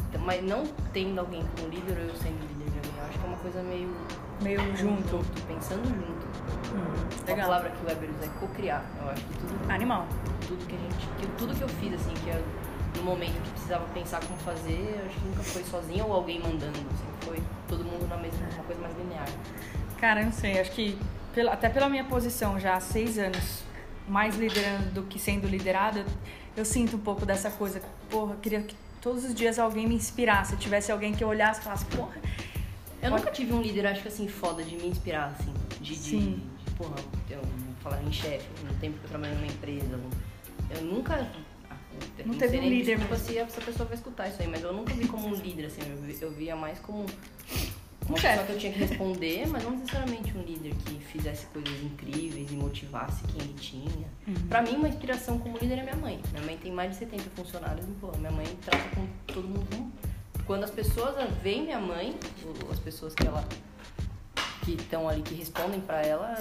Então, 0.09 0.21
mas 0.21 0.43
não 0.45 0.65
tendo 0.93 1.19
alguém 1.19 1.43
como 1.57 1.69
líder 1.69 1.99
ou 1.99 2.05
eu 2.09 2.15
sendo 2.17 2.39
líder 2.49 2.71
de 2.71 2.79
alguém. 2.79 2.93
Eu 2.99 3.05
acho 3.09 3.19
que 3.19 3.25
é 3.25 3.29
uma 3.29 3.37
coisa 3.39 3.63
meio 3.63 3.97
Meio 4.43 4.77
junto. 4.77 5.21
pensando 5.47 5.85
junto. 5.85 6.27
Hum, 6.75 7.09
A 7.23 7.31
legal. 7.31 7.47
palavra 7.47 7.71
que 7.71 7.85
o 7.85 7.89
Weber 7.89 8.11
usa 8.11 8.25
é 8.27 8.29
co-criar. 8.41 8.85
Eu 9.01 9.11
acho 9.11 9.23
que 9.25 9.35
tudo, 9.39 9.71
Animal. 9.71 10.07
tudo 10.47 10.67
que 10.67 10.75
a 10.75 10.79
gente. 10.79 11.07
Que, 11.19 11.27
tudo 11.39 11.55
que 11.55 11.63
eu 11.63 11.69
fiz, 11.69 11.95
assim, 11.95 12.15
que 12.15 12.29
eu, 12.31 12.43
no 12.97 13.03
momento 13.05 13.41
que 13.43 13.51
precisava 13.51 13.85
pensar 13.95 14.21
como 14.25 14.39
fazer, 14.41 14.99
eu 15.01 15.07
acho 15.07 15.19
que 15.21 15.27
nunca 15.29 15.43
foi 15.43 15.63
sozinho 15.65 16.07
ou 16.07 16.13
alguém 16.13 16.41
mandando, 16.41 16.79
assim, 16.79 17.07
foi 17.23 17.41
todo 17.69 17.85
mundo 17.85 18.07
na 18.09 18.17
mesma, 18.17 18.47
uma 18.55 18.65
coisa 18.65 18.81
mais 18.83 18.97
linear. 18.99 19.27
Cara, 19.99 20.21
eu 20.21 20.25
não 20.27 20.33
sei, 20.33 20.61
acho 20.61 20.73
que 20.73 20.99
pela- 21.33 21.53
até 21.53 21.69
pela 21.69 21.89
minha 21.89 22.05
posição 22.05 22.59
já 22.59 22.75
há 22.75 22.81
seis 22.81 23.19
anos, 23.19 23.63
mais 24.09 24.37
liderando 24.37 24.91
do 24.91 25.03
que 25.05 25.19
sendo 25.19 25.47
liderada, 25.47 26.05
eu 26.57 26.65
sinto 26.65 26.97
um 26.97 27.01
pouco 27.01 27.25
dessa 27.25 27.51
coisa. 27.51 27.81
Porra, 28.11 28.35
eu 28.35 28.39
queria 28.39 28.63
que 28.63 28.77
todos 29.01 29.25
os 29.25 29.35
dias 29.35 29.59
alguém 29.59 29.87
me 29.87 29.95
inspirasse, 29.95 30.57
tivesse 30.57 30.93
alguém 30.93 31.13
que 31.15 31.25
eu 31.25 31.29
olhasse 31.29 31.61
e 31.61 31.65
falasse, 31.65 31.85
porra, 31.87 32.17
Eu 33.03 33.11
nunca 33.11 33.31
tive 33.33 33.53
um 33.53 33.61
líder, 33.61 33.87
acho 33.87 34.03
que 34.03 34.09
assim, 34.09 34.29
foda 34.29 34.63
de 34.63 34.77
me 34.77 34.87
inspirar, 34.87 35.35
assim. 35.39 35.53
De, 35.81 35.95
de, 35.95 35.97
Sim. 35.97 36.43
de 36.65 36.71
porra, 36.75 36.95
eu 37.29 37.41
vou 37.41 37.75
falar 37.83 38.01
em 38.05 38.13
chefe, 38.13 38.47
no 38.65 38.73
tempo 38.75 38.99
que 38.99 39.05
eu 39.05 39.11
trabalhei 39.11 39.35
numa 39.35 39.47
empresa. 39.49 39.99
Eu 40.71 40.83
nunca. 40.83 41.29
ah, 41.69 41.77
eu 42.19 42.27
Não 42.27 42.35
teve 42.35 42.59
um 42.59 42.69
líder 42.69 42.99
mesmo. 42.99 43.17
se 43.17 43.37
essa 43.39 43.61
pessoa 43.61 43.87
vai 43.87 43.97
escutar 43.97 44.29
isso 44.29 44.41
aí, 44.41 44.47
mas 44.47 44.63
eu 44.63 44.73
nunca 44.73 44.95
vi 44.95 45.09
como 45.09 45.27
um 45.27 45.35
líder, 45.35 45.67
assim. 45.67 45.81
Eu, 45.85 46.29
eu 46.29 46.33
via 46.33 46.55
mais 46.55 46.79
como 46.79 47.05
uma 48.07 48.13
Um 48.13 48.15
pessoa 48.15 48.33
chefe. 48.35 48.47
que 48.47 48.53
eu 48.53 48.59
tinha 48.59 48.73
que 48.73 48.79
responder, 48.79 49.47
mas 49.49 49.63
não 49.65 49.71
necessariamente 49.73 50.37
um 50.37 50.43
líder 50.43 50.75
que 50.85 50.99
fizesse 51.01 51.47
coisas 51.47 51.83
incríveis 51.83 52.51
e 52.51 52.55
motivasse 52.55 53.23
quem 53.25 53.43
ele 53.43 53.55
tinha. 53.55 54.07
Uhum. 54.27 54.35
Pra 54.49 54.63
mim, 54.63 54.77
uma 54.77 54.89
inspiração 54.89 55.39
como 55.39 55.59
líder 55.59 55.79
é 55.79 55.83
minha 55.83 55.97
mãe. 55.97 56.21
Minha 56.33 56.45
mãe 56.45 56.57
tem 56.57 56.73
mais 56.73 56.91
de 56.91 56.97
70 56.97 57.31
funcionários 57.37 57.87
e, 57.87 57.93
pô, 57.93 58.11
minha 58.19 58.33
mãe 58.33 58.47
trata 58.65 58.89
com 58.97 59.07
todo 59.27 59.47
mundo 59.49 59.93
quando 60.47 60.65
as 60.65 60.71
pessoas 60.71 61.15
veem 61.43 61.63
minha 61.63 61.81
mãe, 61.81 62.17
as 62.71 62.79
pessoas 62.79 63.15
que 63.15 63.27
ela 63.27 63.47
que 64.65 64.73
estão 64.75 65.09
ali 65.09 65.23
que 65.23 65.35
respondem 65.35 65.81
pra 65.81 66.03
ela, 66.03 66.37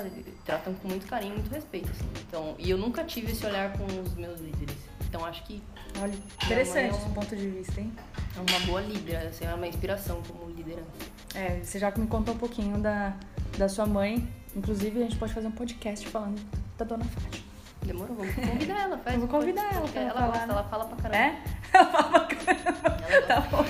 tratam 0.46 0.74
com 0.76 0.88
muito 0.88 1.08
carinho, 1.08 1.34
muito 1.34 1.50
respeito, 1.50 1.90
assim. 1.90 2.06
Então, 2.28 2.56
e 2.60 2.70
eu 2.70 2.78
nunca 2.78 3.04
tive 3.04 3.32
esse 3.32 3.44
olhar 3.46 3.74
com 3.76 3.86
os 3.86 4.14
meus 4.14 4.40
líderes. 4.40 4.76
Então 5.12 5.26
acho 5.26 5.44
que 5.44 5.62
olha, 6.02 6.14
interessante 6.46 6.86
é 6.86 6.90
esse 6.98 7.06
um- 7.06 7.14
ponto 7.14 7.36
de 7.36 7.46
vista, 7.50 7.82
hein? 7.82 7.92
é 8.38 8.40
uma 8.50 8.60
boa 8.66 8.80
líder, 8.80 9.18
assim, 9.28 9.46
é 9.46 9.54
uma 9.54 9.68
inspiração 9.68 10.22
como 10.26 10.50
liderança. 10.50 10.88
É, 11.36 11.60
você 11.62 11.78
já 11.78 11.92
me 11.98 12.08
contou 12.08 12.34
um 12.34 12.38
pouquinho 12.38 12.78
da, 12.78 13.12
da 13.58 13.68
sua 13.68 13.86
mãe, 13.86 14.26
inclusive 14.56 15.00
a 15.00 15.04
gente 15.04 15.18
pode 15.18 15.34
fazer 15.34 15.48
um 15.48 15.52
podcast 15.52 16.08
falando 16.08 16.42
da 16.78 16.86
Dona 16.86 17.04
Fátima. 17.04 17.44
Demorou, 17.84 18.16
vamos 18.16 18.34
convidar 18.36 18.80
ela, 18.80 18.98
faz 19.00 19.16
Vamos 19.18 19.32
convidar 19.32 19.74
ela 19.74 19.88
pra 19.90 20.02
ela 20.02 20.14
falar, 20.14 20.28
gosta, 20.28 20.46
né? 20.48 20.54
ela 20.54 20.64
fala 20.64 20.86
pra 20.86 20.98
caramba. 20.98 21.18
É? 21.18 21.44
Ela 21.74 23.22
Tá 23.28 23.40
gosta. 23.42 23.52
bom. 23.52 23.66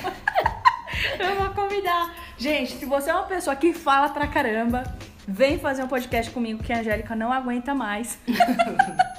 Eu 1.23 1.35
vou 1.37 1.49
convidar. 1.55 2.13
Gente, 2.37 2.73
se 2.73 2.85
você 2.85 3.09
é 3.09 3.13
uma 3.15 3.23
pessoa 3.23 3.55
que 3.55 3.73
fala 3.73 4.09
pra 4.09 4.27
caramba, 4.27 4.83
vem 5.27 5.57
fazer 5.57 5.83
um 5.83 5.87
podcast 5.87 6.31
comigo 6.31 6.61
que 6.63 6.71
a 6.73 6.79
Angélica 6.79 7.15
não 7.15 7.31
aguenta 7.31 7.73
mais. 7.73 8.19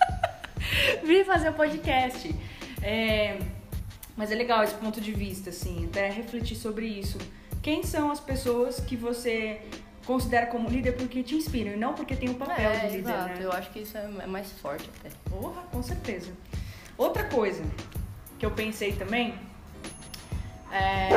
Vem 1.04 1.24
fazer 1.24 1.50
um 1.50 1.54
podcast. 1.54 2.34
É, 2.82 3.38
Mas 4.16 4.30
é 4.30 4.34
legal 4.34 4.62
esse 4.62 4.74
ponto 4.74 5.00
de 5.00 5.12
vista, 5.12 5.50
assim, 5.50 5.86
até 5.86 6.10
refletir 6.10 6.56
sobre 6.56 6.86
isso. 6.86 7.18
Quem 7.62 7.82
são 7.82 8.10
as 8.10 8.20
pessoas 8.20 8.80
que 8.80 8.96
você 8.96 9.60
considera 10.04 10.46
como 10.46 10.68
líder 10.68 10.92
porque 10.96 11.22
te 11.22 11.36
inspiram 11.36 11.72
e 11.72 11.76
não 11.76 11.94
porque 11.94 12.16
tem 12.16 12.28
o 12.28 12.34
papel 12.34 12.70
É, 12.70 12.86
de 12.88 12.96
líder, 12.96 13.10
exato. 13.10 13.28
né? 13.28 13.38
Eu 13.40 13.52
acho 13.52 13.70
que 13.70 13.80
isso 13.80 13.96
é 13.96 14.10
é 14.20 14.26
mais 14.26 14.50
forte 14.52 14.90
até. 14.98 15.10
Porra, 15.30 15.62
com 15.70 15.82
certeza. 15.82 16.30
Outra 16.98 17.24
coisa 17.24 17.62
que 18.38 18.44
eu 18.44 18.50
pensei 18.50 18.92
também 18.92 19.34
é 20.72 21.08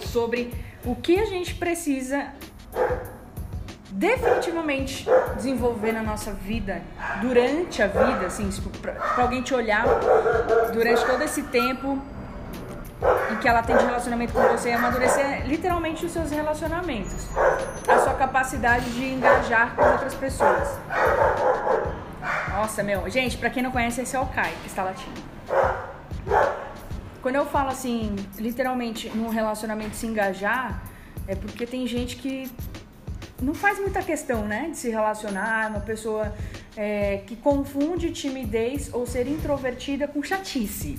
sobre 0.00 0.50
o 0.84 0.94
que 0.96 1.18
a 1.18 1.24
gente 1.26 1.54
precisa 1.54 2.32
definitivamente 3.94 5.06
desenvolver 5.36 5.92
na 5.92 6.02
nossa 6.02 6.32
vida, 6.32 6.82
durante 7.20 7.80
a 7.80 7.86
vida, 7.86 8.26
assim, 8.26 8.48
tipo, 8.50 8.68
pra, 8.80 8.92
pra 8.92 9.22
alguém 9.22 9.40
te 9.40 9.54
olhar 9.54 9.84
durante 10.72 11.04
todo 11.06 11.22
esse 11.22 11.44
tempo 11.44 12.02
em 13.32 13.36
que 13.36 13.46
ela 13.46 13.62
tem 13.62 13.76
de 13.76 13.84
relacionamento 13.84 14.32
com 14.32 14.42
você 14.42 14.70
e 14.70 14.72
amadurecer 14.72 15.46
literalmente 15.46 16.04
os 16.04 16.12
seus 16.12 16.30
relacionamentos. 16.30 17.28
A 17.86 17.98
sua 18.00 18.14
capacidade 18.14 18.90
de 18.90 19.12
engajar 19.12 19.76
com 19.76 19.82
as 19.82 19.92
outras 19.92 20.14
pessoas. 20.14 20.68
Nossa, 22.50 22.82
meu. 22.82 23.08
Gente, 23.08 23.36
pra 23.36 23.48
quem 23.48 23.62
não 23.62 23.70
conhece, 23.70 24.00
esse 24.00 24.16
é 24.16 24.18
o 24.18 24.26
Kai, 24.26 24.52
que 24.62 24.68
está 24.68 24.82
latindo. 24.82 25.22
Quando 27.22 27.36
eu 27.36 27.46
falo 27.46 27.68
assim, 27.68 28.16
literalmente, 28.38 29.08
num 29.10 29.28
relacionamento 29.28 29.94
se 29.94 30.06
engajar, 30.06 30.82
é 31.28 31.34
porque 31.36 31.64
tem 31.64 31.86
gente 31.86 32.16
que 32.16 32.50
não 33.40 33.54
faz 33.54 33.78
muita 33.78 34.02
questão, 34.02 34.46
né, 34.46 34.68
de 34.70 34.76
se 34.76 34.90
relacionar, 34.90 35.70
uma 35.70 35.80
pessoa 35.80 36.34
é, 36.76 37.18
que 37.26 37.36
confunde 37.36 38.10
timidez 38.10 38.90
ou 38.92 39.06
ser 39.06 39.26
introvertida 39.26 40.06
com 40.08 40.22
chatice. 40.22 40.98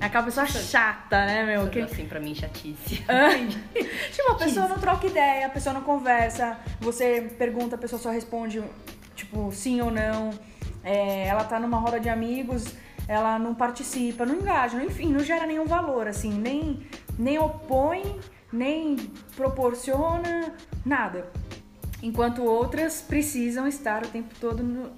É 0.00 0.06
aquela 0.06 0.24
pessoa 0.24 0.46
chata, 0.46 1.26
né, 1.26 1.44
meu? 1.44 1.68
Que... 1.68 1.84
Que... 1.84 1.92
Assim, 1.92 2.06
pra 2.06 2.18
mim, 2.18 2.34
chatice. 2.34 3.04
tipo, 4.10 4.30
a 4.30 4.34
pessoa 4.34 4.68
não 4.68 4.78
troca 4.78 5.06
ideia, 5.06 5.46
a 5.46 5.50
pessoa 5.50 5.74
não 5.74 5.82
conversa, 5.82 6.58
você 6.80 7.30
pergunta, 7.38 7.76
a 7.76 7.78
pessoa 7.78 8.00
só 8.00 8.10
responde, 8.10 8.62
tipo, 9.14 9.52
sim 9.52 9.80
ou 9.82 9.90
não. 9.90 10.30
É, 10.82 11.26
ela 11.26 11.44
tá 11.44 11.60
numa 11.60 11.78
roda 11.78 12.00
de 12.00 12.08
amigos, 12.08 12.74
ela 13.06 13.38
não 13.38 13.54
participa, 13.54 14.24
não 14.24 14.36
engaja, 14.36 14.82
enfim, 14.82 15.12
não 15.12 15.20
gera 15.20 15.46
nenhum 15.46 15.66
valor, 15.66 16.06
assim, 16.06 16.32
nem, 16.32 16.86
nem 17.18 17.38
opõe, 17.38 18.18
nem 18.52 18.96
proporciona 19.34 20.54
nada. 20.84 21.26
Enquanto 22.06 22.44
outras 22.44 23.02
precisam 23.02 23.66
estar 23.66 24.04
o 24.04 24.06
tempo 24.06 24.32
todo 24.40 24.62
no, 24.62 24.92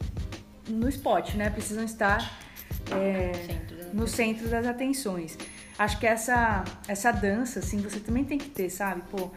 no 0.69 0.87
spot, 0.91 1.37
né? 1.37 1.49
Precisam 1.49 1.83
estar 1.83 2.39
é, 2.91 3.33
no 3.95 4.07
centro 4.07 4.47
das 4.47 4.67
atenções. 4.67 5.39
Acho 5.79 5.99
que 5.99 6.07
essa, 6.07 6.63
essa 6.87 7.11
dança, 7.11 7.61
assim, 7.61 7.81
você 7.81 7.99
também 7.99 8.25
tem 8.25 8.37
que 8.37 8.51
ter, 8.51 8.69
sabe? 8.69 9.01
Pô, 9.11 9.31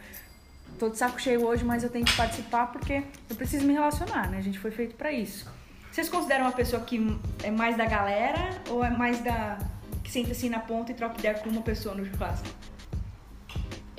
tô 0.77 0.89
de 0.89 0.97
saco 0.97 1.21
cheio 1.21 1.45
hoje, 1.45 1.63
mas 1.63 1.81
eu 1.81 1.89
tenho 1.89 2.03
que 2.03 2.13
participar 2.17 2.67
porque 2.73 3.05
eu 3.29 3.37
preciso 3.37 3.65
me 3.65 3.71
relacionar, 3.71 4.29
né? 4.29 4.39
A 4.39 4.41
gente 4.41 4.59
foi 4.59 4.71
feito 4.71 4.95
para 4.95 5.09
isso. 5.13 5.49
Vocês 5.89 6.09
consideram 6.09 6.43
uma 6.47 6.51
pessoa 6.51 6.81
que 6.83 7.17
é 7.41 7.51
mais 7.51 7.77
da 7.77 7.85
galera 7.85 8.49
ou 8.69 8.83
é 8.83 8.89
mais 8.89 9.21
da. 9.21 9.57
que 10.03 10.11
senta 10.11 10.33
assim 10.33 10.49
na 10.49 10.59
ponta 10.59 10.91
e 10.91 10.95
troca 10.95 11.17
ideia 11.17 11.35
com 11.35 11.49
uma 11.49 11.61
pessoa 11.61 11.95
no 11.95 12.05
churrasco? 12.05 12.49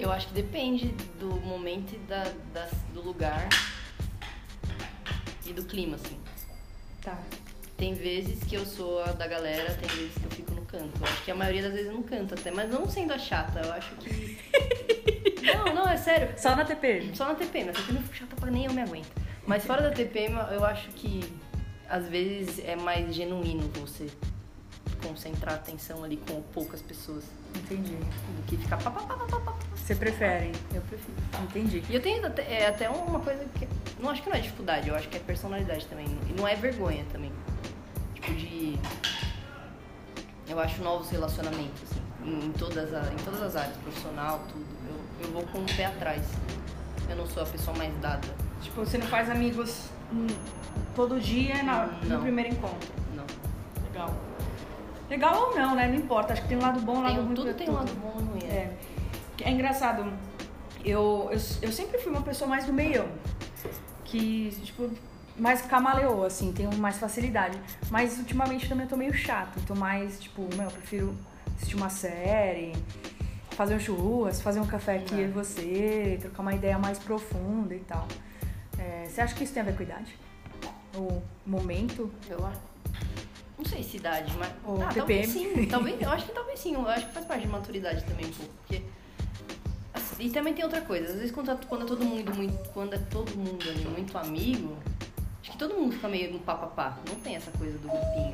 Eu 0.02 0.10
acho 0.10 0.26
que 0.26 0.34
depende 0.34 0.88
do 1.20 1.28
momento 1.42 1.94
e 1.94 1.98
da, 1.98 2.24
da, 2.52 2.68
do 2.92 3.00
lugar 3.00 3.48
e 5.46 5.52
do 5.52 5.62
clima, 5.64 5.94
assim. 5.94 6.18
Tá. 7.00 7.16
Tem 7.76 7.94
vezes 7.94 8.42
que 8.42 8.56
eu 8.56 8.66
sou 8.66 9.00
a 9.00 9.12
da 9.12 9.28
galera, 9.28 9.72
tem 9.74 9.88
vezes 9.90 10.14
que 10.14 10.24
eu 10.24 10.30
fico 10.32 10.54
no 10.54 10.66
canto. 10.66 11.00
Eu 11.00 11.06
acho 11.06 11.24
que 11.24 11.30
a 11.30 11.36
maioria 11.36 11.62
das 11.62 11.72
vezes 11.72 11.86
eu 11.86 11.94
não 11.94 12.02
canto 12.02 12.34
até, 12.34 12.50
mas 12.50 12.68
não 12.68 12.90
sendo 12.90 13.12
a 13.12 13.18
chata, 13.18 13.60
eu 13.60 13.72
acho 13.72 13.94
que. 13.94 14.38
não, 15.54 15.72
não, 15.72 15.88
é 15.88 15.96
sério. 15.96 16.34
Só 16.36 16.56
na 16.56 16.64
TP? 16.64 17.12
Só 17.14 17.26
na 17.26 17.36
TP, 17.36 17.62
na 17.62 17.72
TP 17.72 17.92
não 17.92 18.02
fico 18.02 18.16
chata 18.16 18.34
pra 18.34 18.50
nem 18.50 18.64
eu 18.64 18.72
me 18.72 18.82
aguento. 18.82 19.12
Mas 19.46 19.64
fora 19.64 19.82
da 19.82 19.92
TP, 19.92 20.30
eu 20.50 20.64
acho 20.64 20.88
que 20.90 21.22
às 21.88 22.08
vezes 22.08 22.58
é 22.64 22.74
mais 22.74 23.14
genuíno 23.14 23.70
você 23.76 24.08
concentrar 25.02 25.54
a 25.54 25.56
atenção 25.56 26.04
ali 26.04 26.16
com 26.16 26.40
poucas 26.54 26.80
pessoas. 26.80 27.24
Entendi. 27.54 27.94
Do 27.94 28.42
que 28.46 28.56
ficar 28.56 28.76
pá, 28.78 28.90
pá, 28.90 29.02
pá, 29.02 29.16
pá, 29.16 29.40
pá. 29.40 29.54
Você 29.74 29.94
prefere? 29.94 30.52
Eu 30.72 30.80
prefiro. 30.82 31.12
Entendi. 31.42 31.82
E 31.88 31.94
eu 31.94 32.00
tenho 32.00 32.26
até, 32.26 32.42
é, 32.42 32.68
até 32.68 32.88
uma 32.88 33.20
coisa 33.20 33.44
que. 33.58 33.68
Não 34.00 34.10
acho 34.10 34.22
que 34.22 34.30
não 34.30 34.36
é 34.36 34.40
dificuldade, 34.40 34.88
eu 34.88 34.94
acho 34.94 35.08
que 35.08 35.16
é 35.16 35.20
personalidade 35.20 35.86
também. 35.86 36.06
E 36.28 36.32
não 36.32 36.46
é 36.46 36.54
vergonha 36.54 37.04
também. 37.12 37.32
Tipo 38.14 38.34
de. 38.34 38.78
Eu 40.48 40.58
acho 40.60 40.82
novos 40.82 41.10
relacionamentos, 41.10 41.82
assim, 41.82 42.00
em, 42.24 42.52
todas, 42.52 42.92
as, 42.92 43.12
em 43.12 43.16
todas 43.24 43.42
as 43.42 43.56
áreas, 43.56 43.76
profissional, 43.78 44.40
tudo. 44.50 44.66
Eu, 44.88 45.26
eu 45.26 45.32
vou 45.32 45.42
com 45.44 45.58
o 45.58 45.76
pé 45.76 45.86
atrás. 45.86 46.22
Eu 47.08 47.16
não 47.16 47.26
sou 47.26 47.42
a 47.42 47.46
pessoa 47.46 47.76
mais 47.76 47.94
dada. 48.00 48.28
Tipo, 48.60 48.84
você 48.84 48.98
não 48.98 49.06
faz 49.06 49.28
amigos 49.28 49.88
todo 50.94 51.20
dia 51.20 51.62
na, 51.62 51.86
no 51.86 52.20
primeiro 52.20 52.50
encontro? 52.50 52.88
Não. 53.14 53.24
Legal. 53.84 54.14
Legal 55.12 55.50
ou 55.50 55.54
não, 55.54 55.74
né? 55.74 55.86
Não 55.88 55.96
importa. 55.96 56.32
Acho 56.32 56.40
que 56.40 56.48
tem 56.48 56.56
um 56.56 56.62
lado 56.62 56.80
bom 56.80 56.94
e 56.94 56.96
um 56.96 57.02
lado 57.02 57.22
ruim. 57.22 57.34
Tudo 57.34 57.52
tem 57.52 57.68
um 57.68 57.74
lado 57.74 57.92
bom 57.96 58.14
e 58.18 58.22
ruim. 58.22 58.44
É. 58.50 58.72
É 59.42 59.50
engraçado. 59.50 60.10
Eu, 60.82 61.28
eu, 61.30 61.38
eu 61.60 61.70
sempre 61.70 61.98
fui 61.98 62.10
uma 62.10 62.22
pessoa 62.22 62.48
mais 62.48 62.64
do 62.64 62.72
meião. 62.72 63.06
Que, 64.06 64.50
tipo, 64.62 64.90
mais 65.36 65.60
camaleou, 65.60 66.24
assim, 66.24 66.50
tenho 66.50 66.74
mais 66.78 66.96
facilidade. 66.96 67.60
Mas 67.90 68.16
ultimamente 68.16 68.66
também 68.66 68.84
eu 68.84 68.88
tô 68.88 68.96
meio 68.96 69.12
chato. 69.12 69.60
Tô 69.66 69.74
mais, 69.74 70.18
tipo, 70.18 70.48
meu, 70.56 70.64
eu 70.64 70.70
prefiro 70.70 71.14
assistir 71.56 71.76
uma 71.76 71.90
série, 71.90 72.72
fazer 73.50 73.74
um 73.74 73.80
churras, 73.80 74.40
fazer 74.40 74.60
um 74.60 74.66
café 74.66 74.96
aqui 74.96 75.14
é. 75.14 75.24
e 75.24 75.28
você, 75.28 76.16
trocar 76.22 76.40
uma 76.40 76.54
ideia 76.54 76.78
mais 76.78 76.98
profunda 76.98 77.74
e 77.74 77.80
tal. 77.80 78.08
É, 78.78 79.06
você 79.06 79.20
acha 79.20 79.34
que 79.34 79.44
isso 79.44 79.52
tem 79.52 79.60
a 79.60 79.66
ver 79.66 79.76
com 79.76 79.82
idade? 79.82 80.16
O 80.96 81.20
momento? 81.44 82.10
Eu 82.30 82.46
acho. 82.46 82.71
Não 83.58 83.64
sei 83.64 83.82
se 83.82 83.96
idade, 83.98 84.32
mas. 84.38 84.52
Ou 84.64 84.82
ah, 84.82 84.90
talvez 84.94 85.28
sim. 85.28 85.66
Talvez, 85.66 86.00
eu 86.00 86.10
acho 86.10 86.26
que 86.26 86.32
talvez 86.32 86.58
sim. 86.58 86.74
Eu 86.74 86.88
acho 86.88 87.06
que 87.06 87.12
faz 87.12 87.26
parte 87.26 87.42
de 87.42 87.48
maturidade 87.48 88.02
também 88.04 88.26
um 88.26 88.30
pouco. 88.30 88.52
Porque. 88.66 88.82
Assim, 89.94 90.24
e 90.24 90.30
também 90.30 90.54
tem 90.54 90.64
outra 90.64 90.80
coisa. 90.80 91.06
Às 91.08 91.14
vezes 91.14 91.30
quando, 91.30 91.46
tá, 91.46 91.56
quando 91.68 91.84
é 91.84 91.86
todo 91.86 92.04
mundo 92.04 92.34
muito. 92.34 92.70
Quando 92.70 92.94
é 92.94 92.98
todo 92.98 93.30
mundo 93.36 93.62
ali 93.68 93.84
muito 93.86 94.16
amigo, 94.18 94.76
acho 95.42 95.52
que 95.52 95.58
todo 95.58 95.74
mundo 95.74 95.92
fica 95.92 96.08
meio 96.08 96.32
no 96.32 96.38
papapá. 96.40 96.98
Não 97.08 97.14
tem 97.16 97.36
essa 97.36 97.50
coisa 97.52 97.76
do 97.78 97.88
grupinho. 97.88 98.32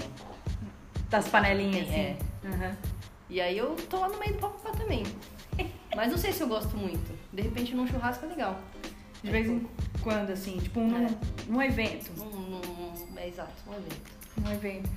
Das 1.10 1.28
panelinhas, 1.28 1.88
Tem, 1.88 1.98
é. 2.00 2.18
Uhum. 2.44 2.74
E 3.30 3.40
aí 3.40 3.56
eu 3.58 3.74
tô 3.90 3.98
lá 3.98 4.08
no 4.08 4.18
meio 4.18 4.34
do 4.34 4.38
papapá 4.38 4.70
também. 4.70 5.02
Mas 5.96 6.10
não 6.10 6.18
sei 6.18 6.32
se 6.32 6.42
eu 6.42 6.48
gosto 6.48 6.76
muito. 6.76 7.10
De 7.32 7.42
repente 7.42 7.74
num 7.74 7.86
churrasco 7.86 8.24
é 8.24 8.28
legal. 8.28 8.58
De 9.22 9.30
vez 9.30 9.48
em 9.48 9.66
quando, 10.02 10.30
assim, 10.30 10.58
tipo 10.58 10.78
num, 10.80 11.06
É. 11.06 11.10
num 11.48 11.62
evento. 11.62 12.10
Num, 12.16 12.30
num- 12.30 13.18
é 13.18 13.26
exato, 13.28 13.52
um 13.66 13.72
evento. 13.72 14.10
Num 14.36 14.52
evento. 14.52 14.88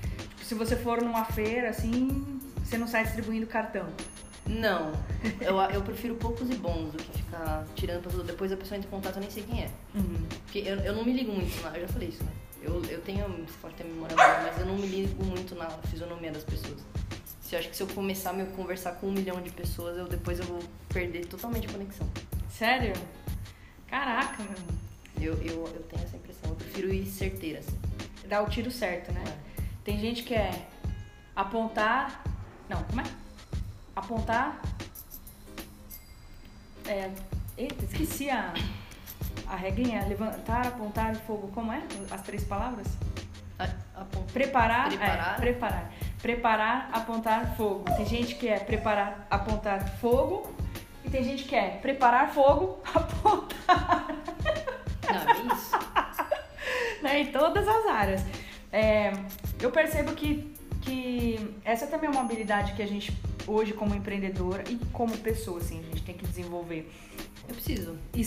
Se 0.52 0.56
você 0.56 0.76
for 0.76 1.02
numa 1.02 1.24
feira, 1.24 1.70
assim, 1.70 2.10
você 2.62 2.78
não 2.78 2.86
sai 2.86 3.06
distribuindo 3.06 3.48
cartão. 3.48 3.88
Não, 4.46 4.92
eu, 5.40 5.58
eu 5.74 5.82
prefiro 5.82 6.16
poucos 6.16 6.50
e 6.50 6.56
bons 6.56 6.92
do 6.92 6.98
que 6.98 7.20
ficar 7.20 7.66
tirando 7.74 8.02
pra 8.02 8.12
tudo. 8.12 8.26
Depois 8.26 8.52
a 8.52 8.58
pessoa 8.58 8.78
entra 8.78 8.90
em 8.90 8.92
contato, 8.92 9.16
eu 9.16 9.22
nem 9.22 9.32
sei 9.32 9.44
quem 9.44 9.64
é. 9.64 9.70
Uhum. 9.96 10.28
Porque 10.44 10.60
eu, 10.60 10.76
eu 10.82 10.94
não 10.94 11.06
me 11.06 11.14
ligo 11.14 11.32
muito, 11.32 11.64
na, 11.64 11.70
eu 11.78 11.84
já 11.84 11.88
falei 11.88 12.10
isso, 12.10 12.22
né? 12.26 12.32
Eu, 12.62 12.84
eu 12.84 13.00
tenho, 13.00 13.26
você 13.30 13.54
pode 13.62 13.76
ter 13.76 13.86
memória 13.86 14.14
boa, 14.14 14.42
mas 14.42 14.60
eu 14.60 14.66
não 14.66 14.76
me 14.76 14.88
ligo 14.88 15.24
muito 15.24 15.56
na 15.56 15.70
fisionomia 15.70 16.34
das 16.34 16.44
pessoas. 16.44 16.82
Se 17.42 17.56
eu 17.56 17.60
acho 17.60 17.70
que 17.70 17.78
se 17.78 17.84
eu 17.84 17.88
começar 17.88 18.32
a 18.32 18.34
me 18.34 18.46
conversar 18.48 18.96
com 18.96 19.08
um 19.08 19.14
milhão 19.14 19.42
de 19.42 19.52
pessoas, 19.52 19.98
eu 19.98 20.06
depois 20.06 20.38
eu 20.38 20.46
vou 20.46 20.60
perder 20.90 21.28
totalmente 21.28 21.68
a 21.68 21.72
conexão. 21.72 22.10
Sério? 22.50 22.92
Caraca, 23.88 24.44
meu. 24.44 25.32
Eu, 25.32 25.34
eu, 25.44 25.66
eu 25.74 25.84
tenho 25.84 26.04
essa 26.04 26.18
impressão, 26.18 26.50
eu 26.50 26.56
prefiro 26.58 26.94
ir 26.94 27.06
certeira, 27.06 27.60
assim. 27.60 27.80
Dá 28.28 28.42
o 28.42 28.50
tiro 28.50 28.70
certo, 28.70 29.14
né? 29.14 29.24
Tem 29.84 30.00
gente 30.00 30.24
que 30.24 30.34
é 30.34 30.52
apontar. 31.36 32.24
Não, 32.70 32.84
como 32.84 33.02
é? 33.02 33.04
Apontar. 33.96 34.62
É. 36.88 37.12
Eita, 37.58 37.86
esqueci 37.86 38.30
a, 38.30 38.54
a 39.48 39.56
regrinha. 39.56 40.06
Levantar, 40.08 40.68
apontar, 40.68 41.16
fogo. 41.16 41.50
Como 41.54 41.72
é? 41.72 41.82
As 42.12 42.22
três 42.22 42.44
palavras? 42.44 42.88
A, 43.58 43.64
a 44.02 44.06
ponta. 44.06 44.32
Preparar. 44.32 44.90
Preparar. 44.90 45.34
É, 45.34 45.42
preparar. 45.42 45.92
Preparar, 46.22 46.90
apontar, 46.94 47.56
fogo. 47.56 47.84
Tem 47.96 48.06
gente 48.06 48.36
que 48.36 48.48
é 48.48 48.60
preparar, 48.60 49.26
apontar, 49.30 49.88
fogo. 49.98 50.56
E 51.04 51.10
tem 51.10 51.24
gente 51.24 51.46
que 51.46 51.56
é 51.56 51.80
preparar 51.82 52.30
fogo, 52.30 52.80
apontar. 52.86 54.06
Não, 55.12 55.34
é 55.34 55.56
isso. 55.56 55.80
né, 57.02 57.20
em 57.22 57.32
todas 57.32 57.68
as 57.68 57.86
áreas. 57.88 58.24
É, 58.72 59.12
eu 59.62 59.72
percebo 59.72 60.14
que, 60.14 60.52
que 60.82 61.56
essa 61.64 61.86
também 61.88 62.10
é 62.10 62.12
uma 62.12 62.22
habilidade 62.22 62.74
que 62.74 62.82
a 62.82 62.88
gente, 62.88 63.16
hoje, 63.48 63.74
como 63.74 63.94
empreendedora 63.94 64.64
e 64.70 64.78
como 64.92 65.16
pessoa, 65.18 65.60
assim, 65.60 65.80
a 65.80 65.84
gente 65.84 66.04
tem 66.04 66.16
que 66.16 66.26
desenvolver. 66.26 66.92
Eu 67.48 67.56
preciso. 67.56 67.98
E, 68.14 68.22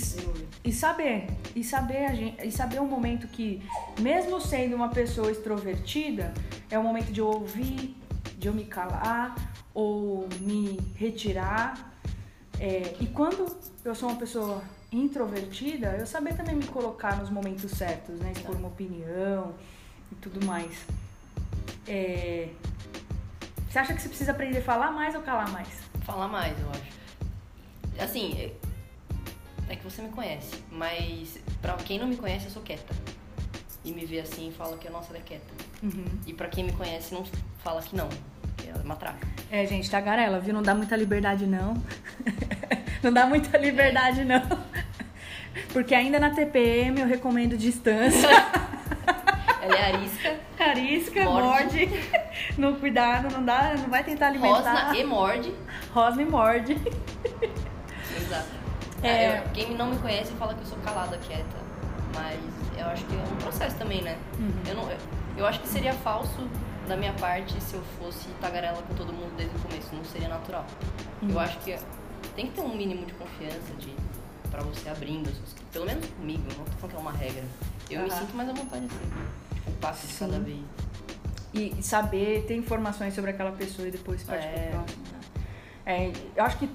e 0.64 0.72
saber, 0.72 1.26
e 1.54 1.64
saber, 1.64 2.06
a 2.06 2.14
gente, 2.14 2.46
e 2.46 2.52
saber 2.52 2.80
o 2.80 2.86
momento 2.86 3.26
que, 3.28 3.62
mesmo 4.00 4.40
sendo 4.40 4.76
uma 4.76 4.88
pessoa 4.88 5.30
extrovertida, 5.30 6.32
é 6.70 6.78
o 6.78 6.82
momento 6.82 7.12
de 7.12 7.20
eu 7.20 7.26
ouvir, 7.26 7.96
de 8.38 8.48
eu 8.48 8.54
me 8.54 8.64
calar 8.64 9.34
ou 9.72 10.28
me 10.40 10.78
retirar. 10.94 11.94
É, 12.60 12.94
e 13.00 13.06
quando 13.06 13.56
eu 13.84 13.94
sou 13.94 14.08
uma 14.08 14.18
pessoa 14.18 14.62
introvertida, 14.92 15.96
eu 15.98 16.06
saber 16.06 16.36
também 16.36 16.54
me 16.54 16.66
colocar 16.66 17.16
nos 17.16 17.30
momentos 17.30 17.70
certos, 17.72 18.20
né? 18.20 18.32
Expor 18.32 18.54
uma 18.56 18.68
opinião 18.68 19.54
e 20.12 20.14
tudo 20.16 20.44
mais. 20.46 20.86
É, 21.86 22.48
você 23.68 23.78
acha 23.78 23.94
que 23.94 24.00
você 24.02 24.08
precisa 24.08 24.30
aprender 24.32 24.58
a 24.58 24.62
falar 24.62 24.90
mais 24.90 25.14
ou 25.14 25.22
calar 25.22 25.50
mais? 25.50 25.68
Falar 26.04 26.28
mais, 26.28 26.58
eu 26.60 26.70
acho. 26.70 28.02
Assim, 28.02 28.34
é- 28.38 28.52
é 29.72 29.76
que 29.76 29.84
você 29.84 30.02
me 30.02 30.08
conhece, 30.10 30.62
mas 30.70 31.38
pra 31.60 31.74
quem 31.74 31.98
não 31.98 32.06
me 32.06 32.16
conhece, 32.16 32.46
eu 32.46 32.50
sou 32.50 32.62
quieta. 32.62 32.94
E 33.84 33.92
me 33.92 34.04
vê 34.06 34.20
assim 34.20 34.48
e 34.48 34.52
fala 34.52 34.76
que, 34.78 34.88
nossa, 34.88 35.10
ela 35.10 35.18
é 35.18 35.22
quieta. 35.22 35.52
Uhum. 35.82 36.04
E 36.26 36.32
pra 36.32 36.48
quem 36.48 36.64
me 36.64 36.72
conhece, 36.72 37.12
não 37.12 37.24
fala 37.62 37.82
que 37.82 37.94
não, 37.94 38.08
que 38.56 38.68
ela 38.68 38.80
é 38.80 38.84
matraca. 38.84 39.26
É, 39.50 39.66
gente, 39.66 39.90
tagarela, 39.90 40.40
viu? 40.40 40.54
Não 40.54 40.62
dá 40.62 40.74
muita 40.74 40.96
liberdade, 40.96 41.46
não. 41.46 41.74
não 43.02 43.12
dá 43.12 43.26
muita 43.26 43.58
liberdade, 43.58 44.24
não. 44.24 44.40
Porque 45.72 45.94
ainda 45.94 46.18
na 46.18 46.30
TPM 46.30 47.00
eu 47.00 47.06
recomendo 47.06 47.56
distância. 47.58 48.28
Ela 49.62 49.76
é 49.76 49.94
arisca, 49.94 50.38
Carisca, 50.74 51.24
Morde. 51.24 51.86
morde. 51.86 52.24
No 52.58 52.74
cuidado, 52.76 53.32
não 53.32 53.44
dá, 53.44 53.74
não 53.78 53.88
vai 53.88 54.02
tentar 54.02 54.26
alimentar. 54.28 54.56
rosna 54.88 54.96
e 54.96 55.04
morde. 55.04 55.54
Rosna 55.92 56.22
e 56.22 56.24
morde. 56.24 56.72
Exato. 58.16 58.48
É. 59.02 59.08
É, 59.08 59.38
eu- 59.38 59.50
quem 59.52 59.76
não 59.76 59.90
me 59.90 59.98
conhece 59.98 60.32
fala 60.32 60.54
que 60.54 60.60
eu 60.60 60.66
sou 60.66 60.78
calada, 60.78 61.16
quieta. 61.18 61.56
Mas 62.14 62.38
eu 62.78 62.86
acho 62.86 63.04
que 63.04 63.14
é 63.14 63.18
um 63.32 63.36
processo 63.36 63.76
também, 63.76 64.02
né? 64.02 64.16
Uhum. 64.38 64.52
Eu, 64.66 64.74
não, 64.76 64.90
eu, 64.90 64.98
eu 65.38 65.46
acho 65.46 65.60
que 65.60 65.68
seria 65.68 65.92
falso 65.92 66.48
da 66.88 66.96
minha 66.96 67.12
parte, 67.14 67.60
se 67.62 67.74
eu 67.74 67.82
fosse 67.98 68.28
tagarela 68.40 68.82
com 68.82 68.94
todo 68.94 69.12
mundo 69.12 69.32
desde 69.36 69.54
o 69.56 69.58
começo, 69.60 69.94
não 69.94 70.04
seria 70.04 70.28
natural. 70.28 70.64
Hum. 71.22 71.28
Eu 71.30 71.38
acho 71.40 71.58
que 71.58 71.76
tem 72.36 72.46
que 72.48 72.52
ter 72.52 72.60
um 72.60 72.74
mínimo 72.76 73.04
de 73.06 73.12
confiança 73.14 73.72
de 73.78 73.92
para 74.50 74.62
você 74.62 74.88
abrindo, 74.88 75.26
suas- 75.34 75.54
pelo 75.72 75.84
menos 75.86 76.06
comigo, 76.06 76.42
eu 76.50 76.58
não 76.58 76.64
tô 76.64 76.72
falando 76.72 76.90
que 76.90 76.96
é 76.96 77.00
uma 77.00 77.12
regra. 77.12 77.44
Eu 77.90 78.02
me 78.02 78.10
Aham. 78.10 78.18
sinto 78.20 78.36
mais 78.36 78.48
à 78.48 78.52
vontade 78.52 78.84
assim. 78.86 79.24
Um 79.68 79.72
passo 79.80 80.06
Sim. 80.06 80.26
cada 80.26 80.38
vez. 80.40 80.58
E 81.52 81.82
saber 81.82 82.44
ter 82.46 82.56
informações 82.56 83.14
sobre 83.14 83.30
aquela 83.30 83.52
pessoa 83.52 83.86
e 83.86 83.90
depois 83.90 84.22
partir 84.24 84.46
É. 84.46 84.68
pro 84.70 84.78
próximo. 84.78 85.02
né? 85.12 85.20
É, 85.86 86.12
eu 86.36 86.44
acho 86.44 86.58
que 86.58 86.68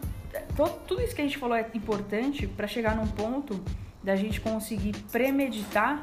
tudo 0.88 1.02
isso 1.02 1.14
que 1.16 1.22
a 1.22 1.24
gente 1.24 1.38
falou 1.38 1.56
é 1.58 1.68
importante 1.74 2.48
para 2.48 2.68
chegar 2.68 2.96
num 2.96 3.08
ponto 3.08 3.62
da 4.04 4.16
gente 4.16 4.40
conseguir 4.40 4.96
premeditar 5.12 6.02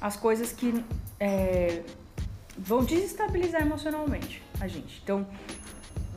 as 0.00 0.16
coisas 0.16 0.52
que 0.52 0.82
é, 1.20 1.82
vão 2.56 2.84
desestabilizar 2.84 3.60
emocionalmente 3.62 4.42
a 4.60 4.68
gente. 4.68 5.00
Então, 5.02 5.26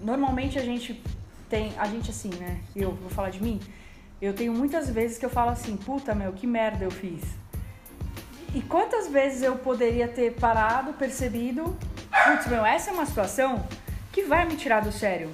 normalmente 0.01 0.57
a 0.57 0.63
gente 0.63 1.01
tem, 1.50 1.74
a 1.77 1.88
gente 1.88 2.09
assim, 2.12 2.29
né? 2.36 2.62
Eu 2.75 2.91
vou 2.93 3.09
falar 3.09 3.29
de 3.31 3.41
mim. 3.41 3.59
Eu 4.21 4.33
tenho 4.33 4.53
muitas 4.53 4.89
vezes 4.89 5.17
que 5.17 5.25
eu 5.25 5.29
falo 5.29 5.51
assim, 5.51 5.75
puta 5.75 6.13
meu, 6.15 6.31
que 6.33 6.47
merda 6.47 6.86
eu 6.86 6.91
fiz. 6.91 7.21
E 8.54 8.62
quantas 8.62 9.08
vezes 9.08 9.44
eu 9.44 9.56
poderia 9.58 10.08
ter 10.08 10.34
parado, 10.34 10.94
percebido, 10.94 11.77
putz, 12.25 12.48
meu, 12.48 12.66
essa 12.66 12.89
é 12.89 12.94
uma 12.94 13.06
situação 13.06 13.68
que 14.12 14.24
vai 14.24 14.46
me 14.46 14.56
tirar 14.56 14.82
do 14.82 14.92
sério. 14.92 15.30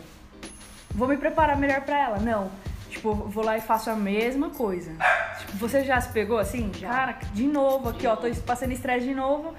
Vou 0.91 1.08
me 1.08 1.17
preparar 1.17 1.58
melhor 1.58 1.82
pra 1.82 2.00
ela. 2.00 2.20
Não. 2.20 2.51
Tipo, 2.89 3.13
vou 3.15 3.43
lá 3.43 3.58
e 3.58 3.62
faço 3.62 3.89
a 3.89 3.96
mesma 3.96 4.50
coisa. 4.50 4.91
Tipo, 5.39 5.53
você 5.58 5.84
já 5.84 6.00
se 6.00 6.10
pegou 6.10 6.38
assim? 6.38 6.72
Já. 6.77 6.89
Cara, 6.89 7.17
de 7.34 7.48
novo 7.48 7.89
aqui, 7.89 8.05
ó, 8.05 8.15
tô 8.15 8.29
passando 8.41 8.72
estresse 8.72 9.05
de 9.05 9.15
novo. 9.15 9.53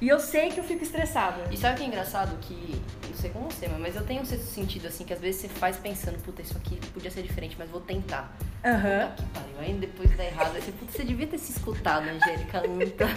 E 0.00 0.08
eu 0.08 0.18
sei 0.18 0.48
que 0.48 0.58
eu 0.58 0.64
fico 0.64 0.82
estressada. 0.82 1.44
E 1.50 1.56
sabe 1.58 1.74
o 1.74 1.76
que 1.76 1.84
é 1.84 1.86
engraçado? 1.86 2.34
Que, 2.40 2.80
não 3.06 3.14
sei 3.14 3.30
com 3.30 3.40
você, 3.40 3.68
mas 3.68 3.94
eu 3.96 4.04
tenho 4.04 4.22
um 4.22 4.24
sexto 4.24 4.46
sentido 4.46 4.86
assim, 4.86 5.04
que 5.04 5.12
às 5.12 5.20
vezes 5.20 5.42
você 5.42 5.48
faz 5.48 5.76
pensando, 5.76 6.16
puta, 6.22 6.40
isso 6.40 6.56
aqui 6.56 6.76
podia 6.94 7.10
ser 7.10 7.22
diferente, 7.22 7.54
mas 7.58 7.68
vou 7.68 7.82
tentar. 7.82 8.34
Aham. 8.64 9.10
Puta 9.10 9.22
que 9.22 9.28
pariu. 9.28 9.54
Aí 9.58 9.74
depois 9.74 10.16
dá 10.16 10.24
errado. 10.24 10.54
Aí 10.54 10.62
você, 10.62 10.72
puta, 10.72 10.92
você 10.92 11.04
devia 11.04 11.26
ter 11.26 11.36
se 11.36 11.52
escutado, 11.52 12.08
Angélica. 12.08 12.62
Nunca. 12.66 13.08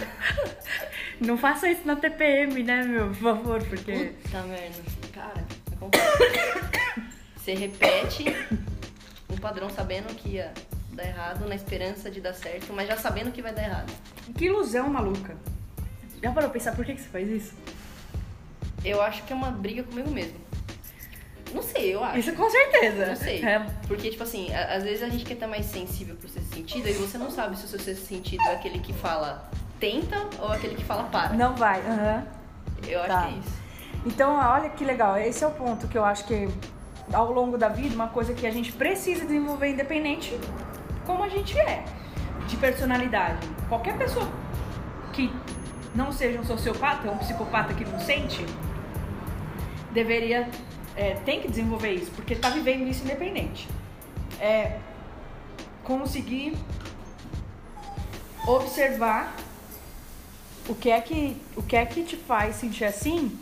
Não 1.22 1.38
faça 1.38 1.70
isso 1.70 1.86
na 1.86 1.96
TPM, 1.96 2.63
né, 2.63 2.84
meu? 2.84 3.08
Por 3.08 3.16
favor, 3.16 3.63
porque. 3.63 4.13
Puta 4.24 4.42
merda. 4.42 4.84
Cara, 5.13 5.46
acontece. 5.72 6.08
Você 7.38 7.54
repete 7.54 8.25
um 9.30 9.38
padrão 9.38 9.70
sabendo 9.70 10.13
que 10.16 10.30
ia 10.30 10.54
dar 10.92 11.06
errado, 11.06 11.48
na 11.48 11.56
esperança 11.56 12.12
de 12.12 12.22
dar 12.22 12.34
certo, 12.34 12.74
mas 12.74 12.88
já 12.88 12.98
sabendo 12.98 13.32
que 13.32 13.42
vai 13.42 13.54
dar 13.54 13.63
errado. 13.63 13.94
Que 14.38 14.46
ilusão 14.46 14.90
maluca. 14.90 15.36
Já 16.24 16.32
parou 16.32 16.50
pra 16.50 16.58
pensar 16.58 16.72
por 16.74 16.86
que, 16.86 16.96
que 16.96 17.01
você 17.01 17.10
faz 17.10 17.27
isso? 17.30 17.53
Eu 18.84 19.01
acho 19.01 19.24
que 19.24 19.34
é 19.34 19.36
uma 19.36 19.51
briga 19.51 19.84
comigo 19.84 20.10
mesmo. 20.10 20.38
Não 21.53 21.62
sei, 21.62 21.94
eu 21.94 22.03
acho. 22.03 22.18
Isso 22.18 22.34
com 22.34 22.50
certeza. 22.50 23.06
Não 23.08 23.15
sei. 23.15 23.44
É, 23.46 23.60
Porque, 23.88 24.10
tipo 24.10 24.24
assim, 24.24 24.51
a- 24.53 24.75
às 24.75 24.84
vezes 24.84 25.03
a 25.03 25.10
gente 25.10 25.24
quer 25.25 25.34
estar 25.34 25.48
mais 25.48 25.65
sensível 25.65 26.15
pro 26.15 26.27
sexto 26.30 26.56
sentido 26.56 26.88
e 26.88 26.94
você 26.94 27.18
não 27.18 27.30
sabe 27.30 27.58
se 27.58 27.65
o 27.65 27.68
seu 27.68 27.80
sexto 27.80 28.06
sentido 28.08 28.42
é 28.44 28.53
aquele 28.56 28.80
que 28.80 28.94
fala 28.94 29.51
tenta 29.80 30.18
ou 30.39 30.51
aquele 30.51 30.75
que 30.75 30.84
fala 30.84 31.03
para. 31.03 31.34
não 31.34 31.56
vai. 31.56 31.82
Aham. 31.82 32.24
Eu 32.88 33.00
acho 33.01 33.08
Tá. 33.10 33.27
que 33.27 33.34
é 33.34 33.38
isso. 33.38 33.63
Então, 34.06 34.36
olha 34.36 34.70
que 34.70 34.84
legal. 34.84 35.18
Esse 35.18 35.44
é 35.44 35.48
o 35.48 35.51
ponto 35.51 35.88
que 35.88 35.98
eu 35.98 36.03
acho 36.06 36.24
que 36.25 36.50
ao 37.12 37.32
longo 37.32 37.58
da 37.58 37.68
vida, 37.68 37.94
uma 37.94 38.08
coisa 38.08 38.34
que 38.34 38.48
a 38.48 38.51
gente 38.51 38.72
precisa 38.72 39.22
desenvolver 39.25 39.68
independente 39.70 40.38
como 41.06 41.22
a 41.24 41.30
gente 41.30 41.58
é, 41.60 41.84
de 42.48 42.56
personalidade. 42.58 43.46
Qualquer 43.70 43.98
pessoa 43.98 44.27
que 45.13 45.32
não 45.96 46.12
seja 46.12 46.40
um 46.40 46.44
sociopata 46.44 47.08
ou 47.08 47.16
um 47.16 47.18
psicopata 47.18 47.74
que 47.74 47.86
não 47.86 48.00
sente, 48.00 48.46
deveria, 49.92 50.50
é, 50.96 51.16
tem 51.26 51.42
que 51.42 51.48
desenvolver 51.48 51.94
isso, 51.94 52.12
porque 52.12 52.36
tá 52.36 52.50
vivendo 52.50 52.88
isso 52.88 53.03
independente. 53.03 53.68
É 54.40 54.79
conseguir 55.84 56.58
observar 58.48 59.36
o 60.68 60.75
que 60.75 60.90
é 60.90 61.00
que 61.00 61.38
o 61.56 61.62
que 61.62 61.75
é 61.75 61.86
que 61.86 62.03
te 62.03 62.16
faz 62.16 62.56
sentir 62.56 62.86
assim 62.86 63.38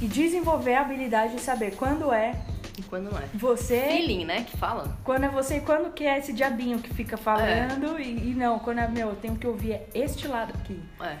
e 0.00 0.06
desenvolver 0.06 0.74
a 0.74 0.80
habilidade 0.80 1.34
de 1.34 1.40
saber 1.40 1.76
quando 1.76 2.12
é 2.12 2.34
E 2.78 2.82
quando 2.82 3.10
não 3.10 3.18
é. 3.18 3.24
você 3.34 3.80
Feeling, 3.82 4.24
né? 4.24 4.44
Que 4.44 4.56
fala. 4.56 4.96
quando 5.04 5.24
é 5.24 5.28
você 5.28 5.58
e 5.58 5.60
quando 5.60 5.92
que 5.92 6.04
é 6.04 6.18
esse 6.18 6.32
diabinho 6.32 6.78
que 6.78 6.94
fica 6.94 7.16
falando 7.16 8.00
e, 8.00 8.30
e 8.30 8.34
não, 8.34 8.58
quando 8.58 8.78
é 8.78 8.88
meu, 8.88 9.10
eu 9.10 9.16
tenho 9.16 9.36
que 9.36 9.46
ouvir 9.46 9.72
é 9.72 9.86
este 9.94 10.26
lado 10.26 10.54
aqui. 10.54 10.80
É. 11.02 11.16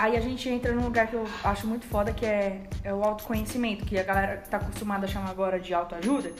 Aí 0.00 0.16
a 0.16 0.20
gente 0.20 0.48
entra 0.48 0.72
num 0.72 0.84
lugar 0.84 1.08
que 1.08 1.12
eu 1.14 1.26
acho 1.44 1.66
muito 1.66 1.84
foda, 1.84 2.10
que 2.10 2.24
é, 2.24 2.62
é 2.82 2.94
o 2.94 3.04
autoconhecimento, 3.04 3.84
que 3.84 3.98
a 3.98 4.02
galera 4.02 4.38
tá 4.38 4.56
acostumada 4.56 5.04
a 5.04 5.08
chamar 5.08 5.28
agora 5.28 5.60
de 5.60 5.74
autoajuda, 5.74 6.32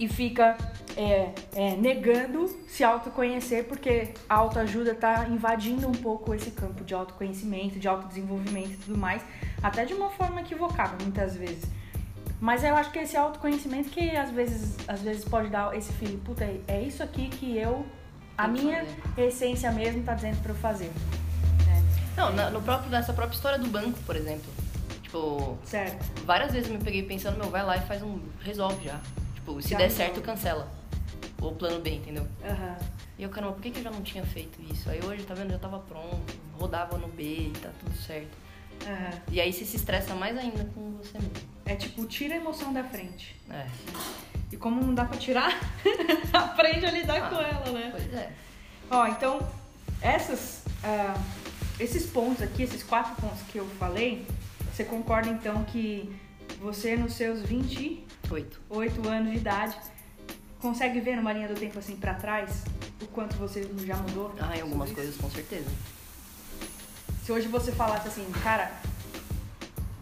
e 0.00 0.08
fica 0.08 0.56
é, 0.96 1.30
é, 1.54 1.76
negando 1.76 2.48
se 2.66 2.82
autoconhecer, 2.82 3.66
porque 3.68 4.14
a 4.28 4.34
autoajuda 4.34 4.96
tá 4.96 5.28
invadindo 5.30 5.86
um 5.86 5.92
pouco 5.92 6.34
esse 6.34 6.50
campo 6.50 6.82
de 6.82 6.92
autoconhecimento, 6.92 7.78
de 7.78 7.86
autodesenvolvimento 7.86 8.72
e 8.72 8.76
tudo 8.78 8.98
mais, 8.98 9.22
até 9.62 9.84
de 9.84 9.94
uma 9.94 10.10
forma 10.10 10.40
equivocada, 10.40 10.96
muitas 11.04 11.36
vezes. 11.36 11.62
Mas 12.40 12.64
eu 12.64 12.74
acho 12.74 12.90
que 12.90 12.98
esse 12.98 13.16
autoconhecimento 13.16 13.90
que 13.90 14.10
às 14.16 14.32
vezes, 14.32 14.76
às 14.88 15.00
vezes 15.02 15.24
pode 15.24 15.50
dar 15.50 15.72
esse 15.76 15.92
feeling, 15.92 16.18
puta, 16.18 16.44
é- 16.66 16.82
isso 16.82 17.00
aqui 17.00 17.28
que 17.28 17.56
eu, 17.56 17.86
a 18.36 18.48
minha 18.48 18.84
essência 19.16 19.70
mesmo 19.70 20.02
tá 20.02 20.14
dizendo 20.14 20.42
pra 20.42 20.50
eu 20.50 20.56
fazer. 20.56 20.90
Não, 22.16 22.32
na, 22.32 22.50
no 22.50 22.62
próprio, 22.62 22.90
nessa 22.90 23.12
própria 23.12 23.34
história 23.36 23.58
do 23.58 23.68
banco, 23.68 23.98
por 24.06 24.14
exemplo. 24.16 24.52
Tipo, 25.02 25.58
Certo. 25.64 26.04
várias 26.24 26.52
vezes 26.52 26.68
eu 26.70 26.76
me 26.78 26.82
peguei 26.84 27.02
pensando, 27.02 27.38
meu, 27.38 27.50
vai 27.50 27.64
lá 27.64 27.76
e 27.76 27.80
faz 27.82 28.02
um. 28.02 28.20
Resolve 28.40 28.84
já. 28.84 29.00
Tipo, 29.34 29.60
se 29.62 29.70
Já 29.70 29.78
der 29.78 29.84
resolve. 29.84 30.04
certo, 30.12 30.20
cancela. 30.22 30.68
O 31.40 31.52
plano 31.52 31.80
B, 31.80 31.90
entendeu? 31.96 32.26
Aham. 32.44 32.76
E 33.18 33.22
eu, 33.22 33.28
caramba, 33.28 33.52
por 33.52 33.62
que, 33.62 33.70
que 33.70 33.78
eu 33.78 33.82
já 33.84 33.90
não 33.90 34.02
tinha 34.02 34.24
feito 34.24 34.60
isso? 34.72 34.88
Aí 34.90 35.00
hoje, 35.04 35.22
tá 35.24 35.34
vendo, 35.34 35.50
já 35.50 35.58
tava 35.58 35.78
pronto, 35.80 36.34
rodava 36.58 36.96
no 36.98 37.06
B 37.08 37.22
e 37.22 37.52
tá 37.60 37.68
tudo 37.80 37.96
certo. 37.96 38.36
Aham. 38.86 39.10
E 39.30 39.40
aí 39.40 39.52
você 39.52 39.64
se 39.64 39.76
estressa 39.76 40.14
mais 40.14 40.36
ainda 40.38 40.64
com 40.74 40.92
você 40.98 41.18
mesmo. 41.18 41.32
É 41.66 41.74
tipo, 41.76 42.04
tira 42.06 42.34
a 42.34 42.36
emoção 42.38 42.72
da 42.72 42.82
frente. 42.82 43.36
É. 43.50 43.66
E 44.50 44.56
como 44.56 44.80
não 44.80 44.94
dá 44.94 45.04
pra 45.04 45.16
tirar, 45.16 45.52
aprende 46.32 46.86
a 46.86 46.90
lidar 46.90 47.24
Ah, 47.24 47.28
com 47.28 47.36
ela, 47.36 47.78
né? 47.78 47.88
Pois 47.92 48.12
é. 48.14 48.32
Ó, 48.90 49.06
então, 49.06 49.38
essas, 50.00 50.62
ah, 50.82 51.14
esses 51.78 52.06
pontos 52.06 52.42
aqui, 52.42 52.62
esses 52.62 52.82
quatro 52.82 53.14
pontos 53.20 53.40
que 53.50 53.58
eu 53.58 53.66
falei, 53.78 54.26
você 54.72 54.84
concorda 54.84 55.28
então 55.28 55.64
que 55.64 56.14
você 56.60 56.96
nos 56.96 57.14
seus 57.14 57.42
28 57.42 58.60
Oito. 58.70 59.08
anos 59.08 59.32
de 59.32 59.38
idade 59.38 59.76
consegue 60.60 61.00
ver 61.00 61.16
numa 61.16 61.32
linha 61.32 61.48
do 61.48 61.54
tempo 61.54 61.78
assim 61.78 61.96
pra 61.96 62.14
trás 62.14 62.64
o 63.02 63.06
quanto 63.08 63.36
você 63.36 63.68
já 63.84 63.96
mudou? 63.96 64.34
Ah, 64.40 64.56
em 64.56 64.62
algumas 64.62 64.88
isso? 64.88 64.96
coisas, 64.96 65.16
com 65.16 65.30
certeza. 65.30 65.68
Se 67.22 67.32
hoje 67.32 67.48
você 67.48 67.72
falasse 67.72 68.08
assim, 68.08 68.24
cara, 68.42 68.72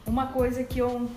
uma 0.07 0.29
coisa 0.29 0.63
que 0.63 0.79
eu 0.79 1.11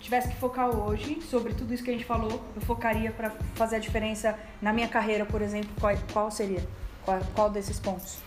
tivesse 0.00 0.28
que 0.28 0.36
focar 0.36 0.68
hoje 0.68 1.20
sobre 1.30 1.54
tudo 1.54 1.72
isso 1.72 1.82
que 1.82 1.90
a 1.90 1.92
gente 1.92 2.04
falou, 2.04 2.42
eu 2.54 2.62
focaria 2.62 3.10
pra 3.10 3.30
fazer 3.54 3.76
a 3.76 3.78
diferença 3.78 4.38
na 4.60 4.72
minha 4.72 4.88
carreira, 4.88 5.24
por 5.24 5.40
exemplo, 5.40 5.70
qual, 5.80 5.96
qual 6.12 6.30
seria? 6.30 6.66
Qual, 7.04 7.20
qual 7.34 7.50
desses 7.50 7.78
pontos? 7.78 8.18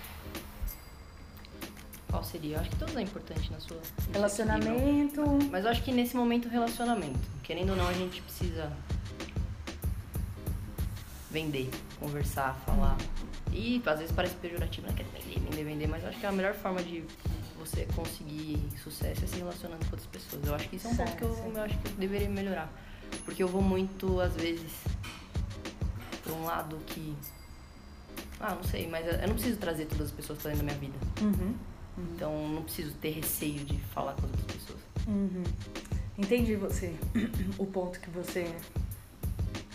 Qual 2.17 2.23
seria? 2.23 2.55
Eu 2.55 2.61
acho 2.61 2.69
que 2.71 2.75
tudo 2.77 2.97
é 2.97 3.01
importante 3.03 3.51
na 3.51 3.59
sua. 3.59 3.77
Relacionamento. 4.11 5.21
Mas 5.51 5.65
eu 5.65 5.69
acho 5.69 5.83
que 5.83 5.91
nesse 5.91 6.15
momento, 6.15 6.49
relacionamento. 6.49 7.19
Querendo 7.43 7.69
ou 7.69 7.75
não, 7.75 7.87
a 7.87 7.93
gente 7.93 8.23
precisa 8.23 8.71
vender, 11.29 11.69
conversar, 11.99 12.55
falar. 12.65 12.97
E 13.53 13.79
às 13.85 13.99
vezes 13.99 14.15
parece 14.15 14.33
pejorativo, 14.33 14.87
né? 14.87 14.93
Quer 14.97 15.05
vender, 15.05 15.39
vender, 15.41 15.63
vender. 15.63 15.87
Mas 15.87 16.01
eu 16.01 16.09
acho 16.09 16.19
que 16.19 16.25
a 16.25 16.31
melhor 16.31 16.55
forma 16.55 16.81
de 16.81 17.03
você 17.59 17.87
conseguir 17.95 18.67
sucesso 18.83 19.23
é 19.23 19.27
se 19.27 19.37
relacionando 19.37 19.85
com 19.85 19.91
outras 19.91 20.07
pessoas. 20.07 20.43
Eu 20.43 20.55
acho 20.55 20.67
que 20.69 20.77
isso 20.77 20.87
é 20.87 20.89
um 20.89 20.95
ponto 20.95 21.15
que 21.17 21.21
eu, 21.21 21.35
Certo. 21.35 21.55
eu 21.55 21.61
acho 21.61 21.77
que 21.77 21.87
eu 21.87 21.91
deveria 21.97 22.29
melhorar. 22.29 22.67
Porque 23.25 23.43
eu 23.43 23.47
vou 23.47 23.61
muito, 23.61 24.19
às 24.19 24.33
vezes, 24.35 24.71
por 26.23 26.33
um 26.33 26.45
lado 26.45 26.79
que. 26.87 27.15
Ah, 28.39 28.55
não 28.55 28.63
sei, 28.63 28.87
mas 28.87 29.05
eu 29.05 29.27
não 29.27 29.35
preciso 29.35 29.57
trazer 29.57 29.85
todas 29.85 30.07
as 30.07 30.11
pessoas 30.11 30.39
pra 30.41 30.49
dentro 30.49 30.65
da 30.65 30.73
minha 30.73 30.79
vida. 30.91 30.97
Uhum. 31.21 31.53
Então 31.97 32.47
não 32.49 32.63
preciso 32.63 32.93
ter 32.95 33.11
receio 33.11 33.65
de 33.65 33.77
falar 33.93 34.13
com 34.13 34.25
as 34.25 34.31
outras 34.31 34.51
pessoas. 34.51 34.79
Uhum. 35.07 35.43
Entendi 36.17 36.55
você. 36.55 36.95
O 37.57 37.65
ponto 37.65 37.99
que 37.99 38.09
você 38.09 38.53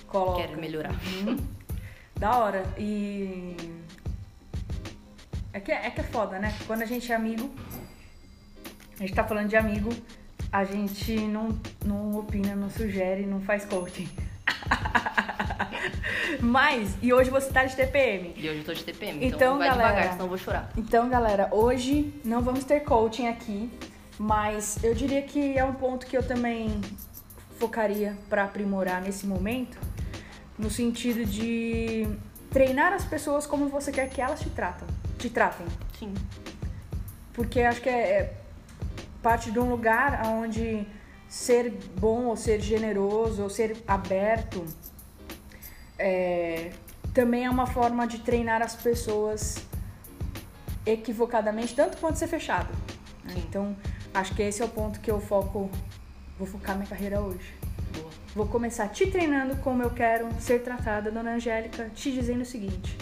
coloca. 0.07 0.43
Quero 0.43 0.61
melhorar. 0.61 0.93
Uhum. 0.93 1.37
Da 2.17 2.39
hora. 2.39 2.65
E. 2.79 3.57
É 5.53 5.61
que, 5.61 5.71
é 5.71 5.91
que 5.91 6.01
é 6.01 6.05
foda, 6.05 6.39
né? 6.39 6.57
Quando 6.67 6.83
a 6.83 6.87
gente 6.87 7.13
é 7.13 7.15
amigo, 7.15 7.51
a 8.95 9.03
gente 9.03 9.15
tá 9.15 9.23
falando 9.23 9.49
de 9.49 9.57
amigo, 9.57 9.91
a 10.51 10.65
gente 10.65 11.15
não, 11.21 11.59
não 11.85 12.17
opina, 12.17 12.55
não 12.55 12.71
sugere, 12.71 13.27
não 13.27 13.41
faz 13.41 13.65
coaching. 13.65 14.09
Mas, 16.43 16.97
e 17.01 17.13
hoje 17.13 17.31
você 17.31 17.49
tá 17.53 17.65
de 17.65 17.77
TPM. 17.77 18.35
E 18.37 18.49
hoje 18.49 18.59
eu 18.59 18.65
tô 18.65 18.75
de 18.75 18.83
TPM, 18.83 19.25
então, 19.25 19.37
Então, 19.37 19.59
vai 19.59 19.69
galera. 19.69 19.89
devagar, 19.91 20.13
senão 20.15 20.25
eu 20.25 20.29
vou 20.29 20.37
chorar. 20.39 20.73
Então, 20.77 21.09
galera, 21.09 21.49
hoje 21.53 22.13
não 22.25 22.43
vamos 22.43 22.65
ter 22.65 22.81
coaching 22.81 23.29
aqui, 23.29 23.71
Mas 24.19 24.79
eu 24.85 24.95
diria 24.95 25.23
que 25.23 25.57
é 25.57 25.65
um 25.65 25.73
ponto 25.73 26.07
que 26.07 26.17
eu 26.17 26.23
também 26.23 26.81
focaria 27.59 28.17
para 28.29 28.45
aprimorar 28.45 29.01
nesse 29.01 29.27
momento, 29.27 29.79
no 30.59 30.71
sentido 30.71 31.25
de 31.25 32.07
treinar 32.51 32.93
as 32.93 33.05
pessoas 33.05 33.47
como 33.47 33.69
você 33.69 33.91
quer 33.91 34.11
que 34.11 34.21
elas 34.21 34.39
te 34.41 34.51
tratam, 34.51 34.87
te 35.19 35.31
tratem. 35.31 35.67
Sim. 35.99 36.13
Porque 37.33 37.63
acho 37.63 37.81
que 37.81 37.89
é, 37.89 37.93
é 38.11 38.35
parte 39.23 39.51
de 39.51 39.59
um 39.59 39.69
lugar 39.71 40.23
onde 40.27 40.87
ser 41.27 41.71
bom 41.99 42.27
ou 42.27 42.37
ser 42.37 42.61
generoso 42.61 43.43
ou 43.43 43.49
ser 43.49 43.77
aberto 43.89 44.63
é, 46.03 46.73
também 47.15 47.45
é 47.45 47.51
uma 47.51 47.67
forma 47.67 48.07
de 48.07 48.19
treinar 48.19 48.61
as 48.61 48.75
pessoas 48.75 49.65
equivocadamente, 50.85 51.75
tanto 51.75 51.97
quanto 51.99 52.19
ser 52.19 52.27
fechado. 52.27 52.69
né? 53.25 53.35
Então, 53.37 53.77
acho 54.13 54.35
que 54.35 54.43
esse 54.43 54.61
é 54.61 54.65
o 54.65 54.69
ponto 54.69 54.99
que 54.99 55.11
eu 55.11 55.21
foco, 55.21 55.71
vou 56.37 56.47
focar 56.47 56.75
minha 56.75 56.89
carreira 56.89 57.21
hoje. 57.21 57.55
Boa. 57.95 58.11
Vou 58.35 58.47
começar 58.47 58.89
te 58.89 59.07
treinando 59.07 59.57
como 59.59 59.81
eu 59.83 59.91
quero 59.91 60.29
ser 60.41 60.63
tratada, 60.63 61.11
dona 61.11 61.35
Angélica, 61.35 61.89
te 61.95 62.11
dizendo 62.11 62.43
o 62.43 62.47
seguinte. 62.47 62.99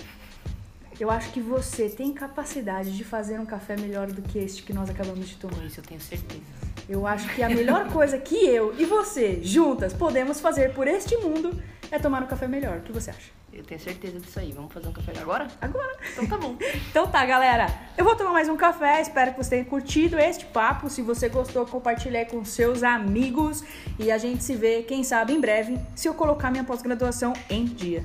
Eu 0.98 1.10
acho 1.10 1.32
que 1.32 1.40
você 1.40 1.88
tem 1.88 2.12
capacidade 2.12 2.94
de 2.94 3.02
fazer 3.02 3.40
um 3.40 3.46
café 3.46 3.74
melhor 3.74 4.08
do 4.08 4.20
que 4.20 4.38
este 4.38 4.62
que 4.62 4.74
nós 4.74 4.90
acabamos 4.90 5.26
de 5.26 5.36
tomar. 5.36 5.64
Isso 5.64 5.80
eu 5.80 5.84
tenho 5.84 6.00
certeza. 6.00 6.42
Eu 6.86 7.06
acho 7.06 7.26
que 7.34 7.42
a 7.42 7.48
melhor 7.48 7.90
coisa 7.90 8.18
que 8.18 8.34
eu 8.34 8.78
e 8.78 8.84
você, 8.84 9.40
juntas, 9.42 9.94
podemos 9.94 10.40
fazer 10.40 10.74
por 10.74 10.86
este 10.86 11.16
mundo 11.16 11.58
é 11.90 11.98
tomar 11.98 12.22
um 12.22 12.26
café 12.26 12.46
melhor. 12.46 12.78
O 12.78 12.80
que 12.82 12.92
você 12.92 13.10
acha? 13.10 13.30
Eu 13.52 13.64
tenho 13.64 13.80
certeza 13.80 14.20
disso 14.20 14.38
aí. 14.38 14.52
Vamos 14.52 14.72
fazer 14.72 14.88
um 14.88 14.92
café 14.92 15.12
agora? 15.20 15.48
Agora. 15.60 15.96
Então 16.12 16.26
tá 16.26 16.38
bom. 16.38 16.56
Então 16.90 17.06
tá, 17.08 17.24
galera. 17.24 17.66
Eu 17.96 18.04
vou 18.04 18.14
tomar 18.14 18.32
mais 18.32 18.48
um 18.48 18.56
café. 18.56 19.00
Espero 19.00 19.32
que 19.32 19.42
você 19.42 19.50
tenha 19.50 19.64
curtido 19.64 20.18
este 20.18 20.44
papo. 20.46 20.88
Se 20.88 21.02
você 21.02 21.28
gostou, 21.28 21.66
compartilhe 21.66 22.16
aí 22.16 22.24
com 22.24 22.44
seus 22.44 22.82
amigos. 22.82 23.64
E 23.98 24.10
a 24.10 24.18
gente 24.18 24.44
se 24.44 24.54
vê, 24.54 24.82
quem 24.82 25.02
sabe, 25.02 25.32
em 25.32 25.40
breve, 25.40 25.78
se 25.94 26.08
eu 26.08 26.14
colocar 26.14 26.50
minha 26.50 26.64
pós-graduação 26.64 27.32
em 27.48 27.64
dia. 27.64 28.04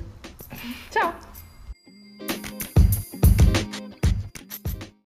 Tchau! 0.90 1.25